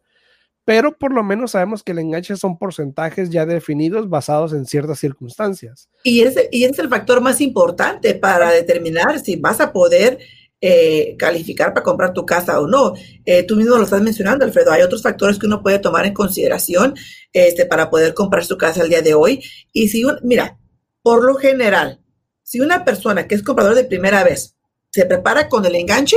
pero 0.66 0.98
por 0.98 1.14
lo 1.14 1.22
menos 1.22 1.52
sabemos 1.52 1.82
que 1.82 1.92
el 1.92 2.00
enganche 2.00 2.36
son 2.36 2.58
porcentajes 2.58 3.30
ya 3.30 3.46
definidos 3.46 4.10
basados 4.10 4.52
en 4.52 4.66
ciertas 4.66 4.98
circunstancias. 4.98 5.88
Y 6.02 6.22
ese, 6.22 6.48
y 6.50 6.64
es 6.64 6.78
el 6.80 6.88
factor 6.88 7.20
más 7.20 7.40
importante 7.40 8.14
para 8.14 8.50
determinar 8.50 9.20
si 9.20 9.36
vas 9.36 9.60
a 9.60 9.72
poder 9.72 10.18
eh, 10.60 11.14
calificar 11.18 11.72
para 11.72 11.84
comprar 11.84 12.12
tu 12.12 12.26
casa 12.26 12.58
o 12.60 12.66
no. 12.66 12.94
Eh, 13.24 13.44
tú 13.44 13.54
mismo 13.54 13.76
lo 13.76 13.84
estás 13.84 14.02
mencionando, 14.02 14.44
Alfredo. 14.44 14.72
Hay 14.72 14.82
otros 14.82 15.02
factores 15.02 15.38
que 15.38 15.46
uno 15.46 15.62
puede 15.62 15.78
tomar 15.78 16.04
en 16.04 16.14
consideración 16.14 16.94
este, 17.32 17.66
para 17.66 17.88
poder 17.88 18.12
comprar 18.14 18.44
su 18.44 18.58
casa 18.58 18.82
el 18.82 18.88
día 18.88 19.02
de 19.02 19.14
hoy. 19.14 19.44
Y 19.72 19.88
si, 19.88 20.02
mira, 20.24 20.58
por 21.02 21.24
lo 21.24 21.36
general, 21.36 22.00
si 22.42 22.60
una 22.60 22.84
persona 22.84 23.28
que 23.28 23.36
es 23.36 23.44
comprador 23.44 23.76
de 23.76 23.84
primera 23.84 24.24
vez 24.24 24.55
se 24.96 25.04
prepara 25.04 25.46
con 25.46 25.66
el 25.66 25.74
enganche, 25.74 26.16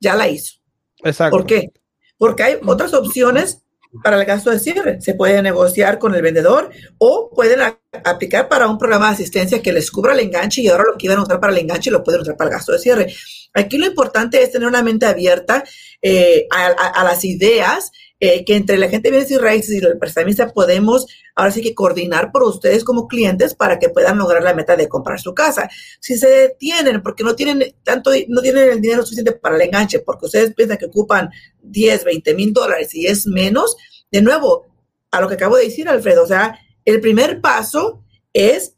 ya 0.00 0.16
la 0.16 0.26
hizo. 0.26 0.54
Exacto. 1.02 1.36
¿Por 1.36 1.44
qué? 1.44 1.70
Porque 2.16 2.42
hay 2.42 2.58
otras 2.64 2.94
opciones 2.94 3.62
para 4.02 4.18
el 4.18 4.24
gasto 4.24 4.50
de 4.50 4.58
cierre. 4.58 5.02
Se 5.02 5.12
puede 5.12 5.42
negociar 5.42 5.98
con 5.98 6.14
el 6.14 6.22
vendedor 6.22 6.70
o 6.96 7.30
pueden 7.34 7.60
aplicar 8.04 8.48
para 8.48 8.68
un 8.68 8.78
programa 8.78 9.08
de 9.08 9.14
asistencia 9.16 9.60
que 9.60 9.74
les 9.74 9.90
cubra 9.90 10.14
el 10.14 10.20
enganche 10.20 10.62
y 10.62 10.68
ahora 10.68 10.84
lo 10.90 10.96
que 10.96 11.08
iban 11.08 11.18
a 11.18 11.24
usar 11.24 11.38
para 11.40 11.52
el 11.52 11.58
enganche 11.58 11.90
lo 11.90 12.02
pueden 12.02 12.22
usar 12.22 12.38
para 12.38 12.48
el 12.48 12.56
gasto 12.56 12.72
de 12.72 12.78
cierre. 12.78 13.14
Aquí 13.52 13.76
lo 13.76 13.84
importante 13.84 14.42
es 14.42 14.50
tener 14.50 14.66
una 14.66 14.82
mente 14.82 15.04
abierta 15.04 15.62
eh, 16.00 16.46
a, 16.50 17.04
las 17.04 17.22
ideas 17.26 17.92
eh, 18.26 18.42
que 18.42 18.56
entre 18.56 18.78
la 18.78 18.88
gente 18.88 19.08
de 19.08 19.10
bienes 19.10 19.30
y 19.30 19.36
raíces 19.36 19.82
y 19.82 19.84
el 19.84 19.98
prestamista 19.98 20.48
podemos 20.48 21.06
ahora 21.34 21.50
sí 21.50 21.60
que 21.60 21.74
coordinar 21.74 22.32
por 22.32 22.44
ustedes 22.44 22.82
como 22.82 23.06
clientes 23.06 23.54
para 23.54 23.78
que 23.78 23.90
puedan 23.90 24.16
lograr 24.16 24.42
la 24.42 24.54
meta 24.54 24.76
de 24.76 24.88
comprar 24.88 25.20
su 25.20 25.34
casa. 25.34 25.68
Si 26.00 26.16
se 26.16 26.30
detienen 26.30 27.02
porque 27.02 27.22
no 27.22 27.36
tienen 27.36 27.74
tanto, 27.82 28.12
no 28.28 28.40
tienen 28.40 28.70
el 28.70 28.80
dinero 28.80 29.02
suficiente 29.02 29.32
para 29.32 29.56
el 29.56 29.60
enganche, 29.60 29.98
porque 29.98 30.24
ustedes 30.24 30.54
piensan 30.54 30.78
que 30.78 30.86
ocupan 30.86 31.28
10, 31.64 32.04
20 32.04 32.34
mil 32.34 32.54
dólares 32.54 32.94
y 32.94 33.06
es 33.06 33.26
menos, 33.26 33.76
de 34.10 34.22
nuevo, 34.22 34.68
a 35.10 35.20
lo 35.20 35.28
que 35.28 35.34
acabo 35.34 35.56
de 35.56 35.64
decir, 35.64 35.86
Alfredo, 35.86 36.24
o 36.24 36.26
sea, 36.26 36.58
el 36.86 37.02
primer 37.02 37.42
paso 37.42 38.02
es 38.32 38.74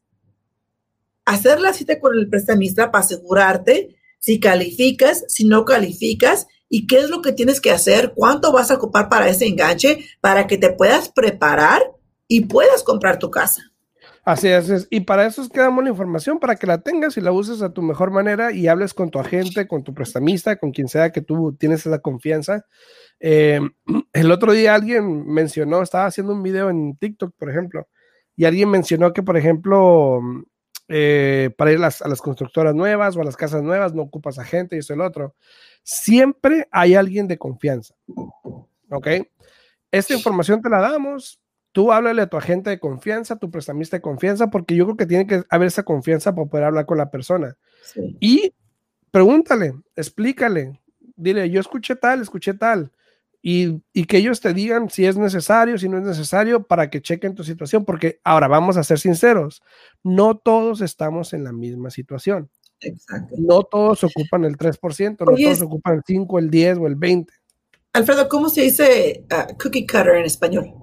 hacer 1.24 1.60
la 1.60 1.72
cita 1.72 2.00
con 2.00 2.18
el 2.18 2.28
prestamista 2.28 2.90
para 2.90 3.04
asegurarte 3.04 3.96
si 4.18 4.40
calificas, 4.40 5.24
si 5.28 5.44
no 5.44 5.64
calificas 5.64 6.48
y 6.68 6.86
qué 6.86 6.98
es 6.98 7.10
lo 7.10 7.22
que 7.22 7.32
tienes 7.32 7.60
que 7.60 7.70
hacer, 7.70 8.12
cuánto 8.14 8.52
vas 8.52 8.70
a 8.70 8.74
ocupar 8.74 9.08
para 9.08 9.28
ese 9.28 9.46
enganche 9.46 10.04
para 10.20 10.46
que 10.46 10.58
te 10.58 10.72
puedas 10.72 11.08
preparar 11.08 11.82
y 12.28 12.46
puedas 12.46 12.82
comprar 12.82 13.18
tu 13.18 13.30
casa. 13.30 13.62
Así 14.24 14.48
es, 14.48 14.88
y 14.90 15.02
para 15.02 15.24
eso 15.24 15.40
es 15.40 15.48
que 15.48 15.60
damos 15.60 15.84
la 15.84 15.90
información, 15.90 16.40
para 16.40 16.56
que 16.56 16.66
la 16.66 16.80
tengas 16.80 17.16
y 17.16 17.20
la 17.20 17.30
uses 17.30 17.62
a 17.62 17.72
tu 17.72 17.80
mejor 17.80 18.10
manera 18.10 18.50
y 18.50 18.66
hables 18.66 18.92
con 18.92 19.08
tu 19.08 19.20
agente, 19.20 19.68
con 19.68 19.84
tu 19.84 19.94
prestamista, 19.94 20.56
con 20.56 20.72
quien 20.72 20.88
sea 20.88 21.12
que 21.12 21.20
tú 21.20 21.56
tienes 21.56 21.86
esa 21.86 22.00
confianza. 22.00 22.66
Eh, 23.20 23.60
el 24.12 24.32
otro 24.32 24.52
día 24.52 24.74
alguien 24.74 25.26
mencionó, 25.26 25.80
estaba 25.80 26.06
haciendo 26.06 26.32
un 26.32 26.42
video 26.42 26.70
en 26.70 26.96
TikTok, 26.96 27.36
por 27.38 27.50
ejemplo, 27.50 27.86
y 28.34 28.46
alguien 28.46 28.68
mencionó 28.68 29.12
que, 29.12 29.22
por 29.22 29.36
ejemplo, 29.36 30.20
eh, 30.88 31.50
para 31.56 31.72
ir 31.72 31.78
a 31.78 31.82
las, 31.82 32.02
a 32.02 32.08
las, 32.08 32.20
constructoras 32.20 32.74
nuevas 32.74 33.16
o 33.16 33.20
a 33.20 33.24
las 33.24 33.36
casas 33.36 33.62
nuevas 33.62 33.94
no 33.94 34.02
ocupas 34.02 34.38
agente 34.38 34.76
y 34.76 34.78
eso 34.78 34.94
el 34.94 35.00
otro 35.00 35.34
siempre 35.86 36.68
hay 36.72 36.96
alguien 36.96 37.28
de 37.28 37.38
confianza. 37.38 37.94
¿Ok? 38.90 39.06
Esta 39.92 40.14
información 40.14 40.60
te 40.60 40.68
la 40.68 40.80
damos. 40.80 41.40
Tú 41.70 41.92
háblale 41.92 42.22
a 42.22 42.26
tu 42.26 42.36
agente 42.36 42.70
de 42.70 42.80
confianza, 42.80 43.38
tu 43.38 43.50
prestamista 43.50 43.96
de 43.96 44.00
confianza, 44.00 44.48
porque 44.48 44.74
yo 44.74 44.84
creo 44.84 44.96
que 44.96 45.06
tiene 45.06 45.26
que 45.26 45.44
haber 45.48 45.68
esa 45.68 45.84
confianza 45.84 46.34
para 46.34 46.48
poder 46.48 46.64
hablar 46.64 46.86
con 46.86 46.98
la 46.98 47.10
persona. 47.10 47.56
Y 48.18 48.52
pregúntale, 49.10 49.74
explícale, 49.94 50.80
dile, 51.14 51.48
yo 51.50 51.60
escuché 51.60 51.94
tal, 51.94 52.20
escuché 52.20 52.54
tal. 52.54 52.90
Y, 53.48 53.80
y, 53.92 54.06
que 54.06 54.16
ellos 54.16 54.40
te 54.40 54.52
digan 54.52 54.90
si 54.90 55.06
es 55.06 55.16
necesario, 55.16 55.78
si 55.78 55.88
no 55.88 55.98
es 55.98 56.02
necesario, 56.02 56.64
para 56.64 56.90
que 56.90 57.00
chequen 57.00 57.36
tu 57.36 57.44
situación, 57.44 57.84
porque 57.84 58.18
ahora 58.24 58.48
vamos 58.48 58.76
a 58.76 58.82
ser 58.82 58.98
sinceros, 58.98 59.62
no 60.02 60.36
todos 60.36 60.80
estamos 60.80 61.32
en 61.32 61.44
la 61.44 61.52
misma 61.52 61.90
situación. 61.90 62.50
Exacto. 62.80 63.36
No 63.38 63.62
todos 63.62 64.02
ocupan 64.02 64.44
el 64.46 64.56
3%, 64.56 65.18
no 65.20 65.36
todos 65.36 65.62
ocupan 65.62 65.94
el 65.94 66.02
5, 66.04 66.38
el 66.40 66.50
10 66.50 66.78
o 66.78 66.86
el 66.88 66.96
20. 66.96 67.32
Alfredo, 67.92 68.28
¿cómo 68.28 68.48
se 68.48 68.62
dice 68.62 69.24
uh, 69.30 69.56
cookie 69.62 69.86
cutter 69.86 70.16
en 70.16 70.24
español? 70.24 70.74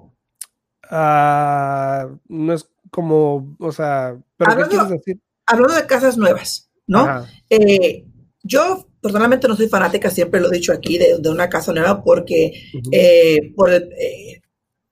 Uh, 0.90 2.16
no 2.28 2.54
es 2.54 2.66
como, 2.90 3.58
o 3.58 3.72
sea, 3.72 4.16
¿pero 4.38 4.52
hablando, 4.52 4.70
qué 4.70 4.76
quieres 4.78 5.04
decir? 5.04 5.20
Hablando 5.44 5.74
de 5.74 5.86
casas 5.86 6.16
nuevas, 6.16 6.70
¿no? 6.86 7.26
Eh, 7.50 8.06
yo 8.42 8.86
personalmente 9.04 9.46
no 9.46 9.54
soy 9.54 9.68
fanática, 9.68 10.08
siempre 10.08 10.40
lo 10.40 10.48
he 10.48 10.56
dicho 10.56 10.72
aquí, 10.72 10.96
de, 10.96 11.18
de 11.18 11.28
una 11.28 11.46
casa 11.46 11.74
nueva 11.74 12.02
porque 12.02 12.54
uh 12.72 12.78
-huh. 12.78 12.88
eh, 12.90 13.52
por 13.54 13.70
el, 13.70 13.82
eh, 13.98 14.40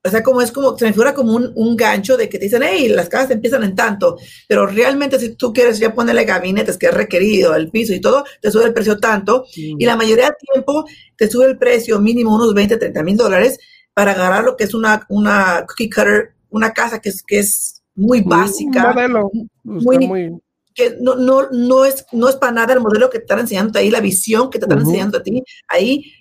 o 0.04 0.10
sea, 0.10 0.22
como 0.22 0.42
es 0.42 0.52
como, 0.52 0.76
se 0.76 0.84
me 0.84 0.92
figura 0.92 1.14
como 1.14 1.32
un, 1.32 1.50
un, 1.54 1.74
gancho 1.76 2.18
de 2.18 2.28
que 2.28 2.38
te 2.38 2.44
dicen, 2.44 2.62
hey, 2.62 2.90
las 2.90 3.08
casas 3.08 3.30
empiezan 3.30 3.64
en 3.64 3.74
tanto, 3.74 4.18
pero 4.46 4.66
realmente 4.66 5.18
si 5.18 5.30
tú 5.34 5.50
quieres 5.50 5.78
ya 5.78 5.94
ponerle 5.94 6.26
gabinetes 6.26 6.76
que 6.76 6.88
es 6.88 6.94
requerido, 6.94 7.54
el 7.54 7.70
piso 7.70 7.94
y 7.94 8.02
todo, 8.02 8.22
te 8.42 8.50
sube 8.50 8.64
el 8.66 8.74
precio 8.74 8.98
tanto, 8.98 9.46
sí. 9.50 9.74
y 9.78 9.86
la 9.86 9.96
mayoría 9.96 10.26
del 10.26 10.36
tiempo 10.52 10.84
te 11.16 11.30
sube 11.30 11.46
el 11.46 11.56
precio 11.56 11.98
mínimo 11.98 12.34
unos 12.34 12.52
20, 12.52 12.76
30 12.76 13.02
mil 13.02 13.16
dólares 13.16 13.58
para 13.94 14.10
agarrar 14.10 14.44
lo 14.44 14.56
que 14.58 14.64
es 14.64 14.74
una, 14.74 15.06
una 15.08 15.64
cookie 15.66 15.88
cutter, 15.88 16.34
una 16.50 16.74
casa 16.74 17.00
que 17.00 17.08
es, 17.08 17.22
que 17.22 17.38
es 17.38 17.82
muy 17.94 18.20
básica. 18.20 18.88
Un 18.88 18.94
modelo. 18.94 19.30
Muy, 19.64 20.06
muy, 20.06 20.32
que 20.74 20.96
no, 21.00 21.14
no, 21.16 21.48
no, 21.50 21.84
es, 21.84 22.06
no 22.12 22.28
es 22.28 22.36
para 22.36 22.52
nada 22.52 22.74
el 22.74 22.80
modelo 22.80 23.10
que 23.10 23.18
te 23.18 23.24
están 23.24 23.40
enseñando 23.40 23.78
ahí, 23.78 23.90
la 23.90 24.00
visión 24.00 24.50
que 24.50 24.58
te 24.58 24.64
están 24.64 24.78
uh 24.78 24.82
-huh. 24.82 24.86
enseñando 24.86 25.18
a 25.18 25.22
ti 25.22 25.42
ahí, 25.68 26.12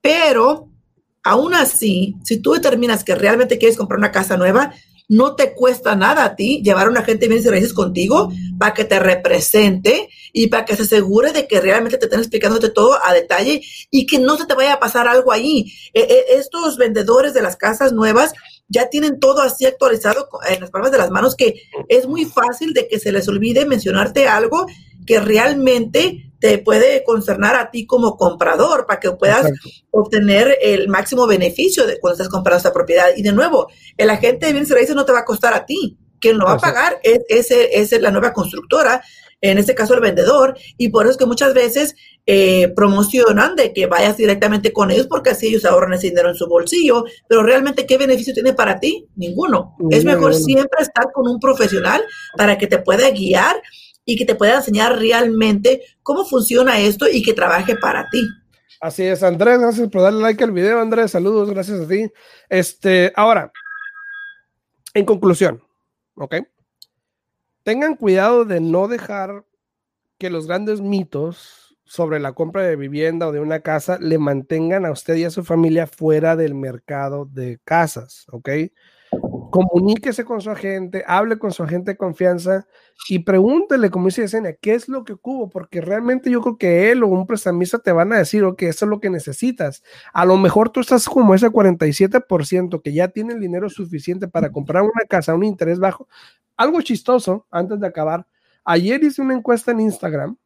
pero 0.00 0.68
Aún 1.28 1.54
así, 1.54 2.16
si 2.24 2.40
tú 2.40 2.52
determinas 2.52 3.04
que 3.04 3.14
realmente 3.14 3.58
quieres 3.58 3.76
comprar 3.76 3.98
una 3.98 4.12
casa 4.12 4.38
nueva, 4.38 4.72
no 5.10 5.34
te 5.36 5.54
cuesta 5.54 5.94
nada 5.94 6.24
a 6.24 6.36
ti 6.36 6.62
llevar 6.62 6.86
a 6.86 6.90
un 6.90 6.96
agente 6.96 7.26
de 7.26 7.28
bienes 7.28 7.44
y 7.44 7.50
raíces 7.50 7.74
contigo 7.74 8.30
para 8.58 8.72
que 8.72 8.86
te 8.86 8.98
represente 8.98 10.08
y 10.32 10.46
para 10.46 10.64
que 10.64 10.74
se 10.74 10.84
asegure 10.84 11.32
de 11.32 11.46
que 11.46 11.60
realmente 11.60 11.98
te 11.98 12.06
estén 12.06 12.20
explicándote 12.20 12.70
todo 12.70 12.98
a 13.04 13.12
detalle 13.12 13.62
y 13.90 14.06
que 14.06 14.18
no 14.18 14.38
se 14.38 14.46
te 14.46 14.54
vaya 14.54 14.74
a 14.74 14.80
pasar 14.80 15.06
algo 15.06 15.30
ahí. 15.30 15.70
Eh, 15.92 16.06
eh, 16.08 16.24
estos 16.36 16.78
vendedores 16.78 17.34
de 17.34 17.42
las 17.42 17.56
casas 17.56 17.92
nuevas 17.92 18.32
ya 18.68 18.88
tienen 18.88 19.18
todo 19.18 19.42
así 19.42 19.66
actualizado 19.66 20.28
en 20.48 20.60
las 20.60 20.70
palmas 20.70 20.92
de 20.92 20.98
las 20.98 21.10
manos 21.10 21.34
que 21.34 21.62
es 21.88 22.06
muy 22.06 22.24
fácil 22.24 22.72
de 22.74 22.86
que 22.86 22.98
se 22.98 23.12
les 23.12 23.26
olvide 23.28 23.66
mencionarte 23.66 24.28
algo 24.28 24.66
que 25.06 25.20
realmente 25.20 26.28
te 26.40 26.58
puede 26.58 27.02
concernar 27.04 27.56
a 27.56 27.70
ti 27.70 27.86
como 27.86 28.16
comprador 28.16 28.86
para 28.86 29.00
que 29.00 29.10
puedas 29.12 29.46
Exacto. 29.46 29.68
obtener 29.90 30.56
el 30.62 30.88
máximo 30.88 31.26
beneficio 31.26 31.86
de 31.86 31.98
cuando 31.98 32.14
estás 32.14 32.28
comprando 32.28 32.58
esta 32.58 32.72
propiedad. 32.72 33.08
Y 33.16 33.22
de 33.22 33.32
nuevo, 33.32 33.68
el 33.96 34.10
agente 34.10 34.46
de 34.46 34.52
bienes 34.52 34.70
raíces 34.70 34.94
no 34.94 35.04
te 35.04 35.12
va 35.12 35.20
a 35.20 35.24
costar 35.24 35.54
a 35.54 35.66
ti. 35.66 35.98
Quien 36.20 36.38
lo 36.38 36.46
va 36.46 36.52
a 36.52 36.58
pagar 36.58 36.98
es, 37.02 37.20
es, 37.28 37.50
es, 37.50 38.00
la 38.00 38.10
nueva 38.10 38.32
constructora 38.32 39.02
en 39.40 39.58
este 39.58 39.74
caso 39.74 39.94
el 39.94 40.00
vendedor, 40.00 40.56
y 40.76 40.88
por 40.88 41.04
eso 41.04 41.12
es 41.12 41.16
que 41.16 41.26
muchas 41.26 41.54
veces 41.54 41.94
eh, 42.26 42.68
promocionan 42.74 43.56
de 43.56 43.72
que 43.72 43.86
vayas 43.86 44.16
directamente 44.16 44.72
con 44.72 44.90
ellos 44.90 45.06
porque 45.06 45.30
así 45.30 45.48
ellos 45.48 45.64
ahorran 45.64 45.94
ese 45.94 46.08
dinero 46.08 46.28
en 46.28 46.34
su 46.34 46.46
bolsillo, 46.48 47.04
pero 47.28 47.42
realmente 47.42 47.86
¿qué 47.86 47.96
beneficio 47.98 48.34
tiene 48.34 48.52
para 48.52 48.80
ti? 48.80 49.06
Ninguno. 49.16 49.76
es 49.90 50.04
mejor 50.04 50.34
siempre 50.34 50.82
estar 50.82 51.12
con 51.12 51.28
un 51.28 51.38
profesional 51.40 52.02
para 52.36 52.58
que 52.58 52.66
te 52.66 52.78
pueda 52.78 53.10
guiar 53.10 53.56
y 54.04 54.16
que 54.16 54.24
te 54.24 54.34
pueda 54.34 54.56
enseñar 54.56 54.98
realmente 54.98 55.82
cómo 56.02 56.24
funciona 56.24 56.78
esto 56.80 57.06
y 57.08 57.22
que 57.22 57.34
trabaje 57.34 57.76
para 57.76 58.08
ti. 58.10 58.26
Así 58.80 59.02
es, 59.04 59.22
Andrés, 59.22 59.58
gracias 59.58 59.88
por 59.88 60.02
darle 60.02 60.20
like 60.20 60.42
al 60.42 60.52
video, 60.52 60.80
Andrés, 60.80 61.10
saludos, 61.10 61.50
gracias 61.50 61.80
a 61.80 61.88
ti. 61.88 62.10
Este, 62.48 63.12
ahora, 63.16 63.52
en 64.94 65.04
conclusión, 65.04 65.62
¿ok? 66.14 66.36
Tengan 67.68 67.96
cuidado 67.96 68.46
de 68.46 68.60
no 68.60 68.88
dejar 68.88 69.44
que 70.16 70.30
los 70.30 70.46
grandes 70.46 70.80
mitos 70.80 71.76
sobre 71.84 72.18
la 72.18 72.32
compra 72.32 72.62
de 72.62 72.76
vivienda 72.76 73.28
o 73.28 73.32
de 73.32 73.40
una 73.40 73.60
casa 73.60 73.98
le 74.00 74.16
mantengan 74.16 74.86
a 74.86 74.90
usted 74.90 75.16
y 75.16 75.24
a 75.24 75.30
su 75.30 75.44
familia 75.44 75.86
fuera 75.86 76.34
del 76.34 76.54
mercado 76.54 77.26
de 77.26 77.60
casas, 77.64 78.24
¿ok? 78.32 78.48
Comuníquese 79.50 80.24
con 80.24 80.40
su 80.40 80.50
agente, 80.50 81.04
hable 81.06 81.38
con 81.38 81.52
su 81.52 81.62
agente 81.62 81.92
de 81.92 81.96
confianza 81.96 82.66
y 83.08 83.20
pregúntele, 83.20 83.90
como 83.90 84.06
dice 84.06 84.22
Yesenia, 84.22 84.54
qué 84.54 84.74
es 84.74 84.88
lo 84.88 85.04
que 85.04 85.14
ocupo, 85.14 85.48
porque 85.48 85.80
realmente 85.80 86.30
yo 86.30 86.40
creo 86.42 86.58
que 86.58 86.90
él 86.90 87.02
o 87.02 87.08
un 87.08 87.26
prestamista 87.26 87.78
te 87.78 87.92
van 87.92 88.12
a 88.12 88.18
decir, 88.18 88.44
ok, 88.44 88.62
eso 88.62 88.84
es 88.84 88.88
lo 88.90 89.00
que 89.00 89.10
necesitas. 89.10 89.82
A 90.12 90.24
lo 90.24 90.36
mejor 90.36 90.70
tú 90.70 90.80
estás 90.80 91.06
como 91.08 91.34
ese 91.34 91.48
47% 91.48 92.82
que 92.82 92.92
ya 92.92 93.08
tiene 93.08 93.34
el 93.34 93.40
dinero 93.40 93.68
suficiente 93.70 94.28
para 94.28 94.50
comprar 94.52 94.82
una 94.82 95.04
casa 95.08 95.32
a 95.32 95.34
un 95.34 95.44
interés 95.44 95.78
bajo. 95.78 96.08
Algo 96.56 96.80
chistoso, 96.82 97.46
antes 97.50 97.80
de 97.80 97.86
acabar, 97.86 98.26
ayer 98.64 99.02
hice 99.02 99.22
una 99.22 99.34
encuesta 99.34 99.70
en 99.72 99.80
Instagram 99.80 100.36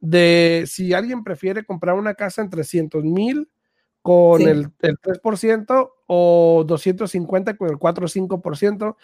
de 0.00 0.64
si 0.66 0.92
alguien 0.92 1.22
prefiere 1.22 1.64
comprar 1.64 1.94
una 1.94 2.14
casa 2.14 2.42
en 2.42 2.50
300 2.50 3.04
mil 3.04 3.48
con 4.02 4.42
el, 4.42 4.68
el, 4.80 4.98
3% 4.98 5.90
o 6.14 6.62
250 6.66 7.56
con 7.56 7.70
el 7.70 7.78
4 7.78 8.04
o 8.04 8.08
5%. 8.08 8.96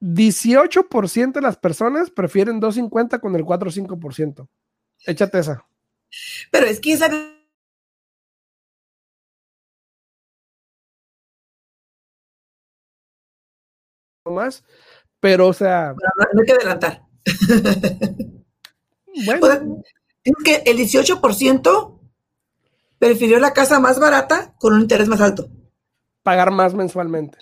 18% 0.00 1.32
de 1.32 1.40
las 1.40 1.56
personas 1.56 2.10
prefieren 2.10 2.60
250 2.60 3.18
con 3.18 3.34
el 3.34 3.44
4 3.44 3.68
o 3.68 3.72
5%. 3.72 4.48
Échate 5.04 5.38
esa. 5.40 5.66
Pero 6.52 6.66
es 6.66 6.78
que 6.78 6.92
esa 6.92 7.08
más, 14.26 14.64
pero 15.18 15.48
o 15.48 15.52
sea... 15.52 15.92
No, 15.92 16.40
hay 16.40 16.46
que 16.46 16.52
adelantar. 16.52 17.02
bueno. 19.26 19.82
es 20.22 20.32
que 20.44 20.62
el 20.66 20.78
18% 20.78 22.00
prefirió 22.98 23.40
la 23.40 23.52
casa 23.52 23.80
más 23.80 23.98
barata 23.98 24.54
con 24.58 24.74
un 24.74 24.82
interés 24.82 25.08
más 25.08 25.20
alto. 25.20 25.50
Pagar 26.24 26.50
más 26.50 26.74
mensualmente. 26.74 27.38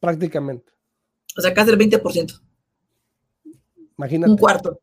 Prácticamente. 0.00 0.72
O 1.36 1.42
sea, 1.42 1.52
casi 1.52 1.70
el 1.70 1.78
20%. 1.78 2.40
Imagínate. 3.98 4.30
Un 4.30 4.38
cuarto. 4.38 4.80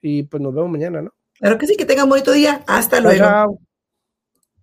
y 0.00 0.24
pues 0.24 0.42
nos 0.42 0.52
vemos 0.52 0.68
mañana, 0.68 1.00
¿no? 1.00 1.14
Claro 1.34 1.58
que 1.58 1.68
sí, 1.68 1.76
que 1.76 1.86
tengan 1.86 2.08
bonito 2.08 2.32
día. 2.32 2.64
Hasta 2.66 3.00
luego. 3.00 3.18
Chao. 3.18 3.60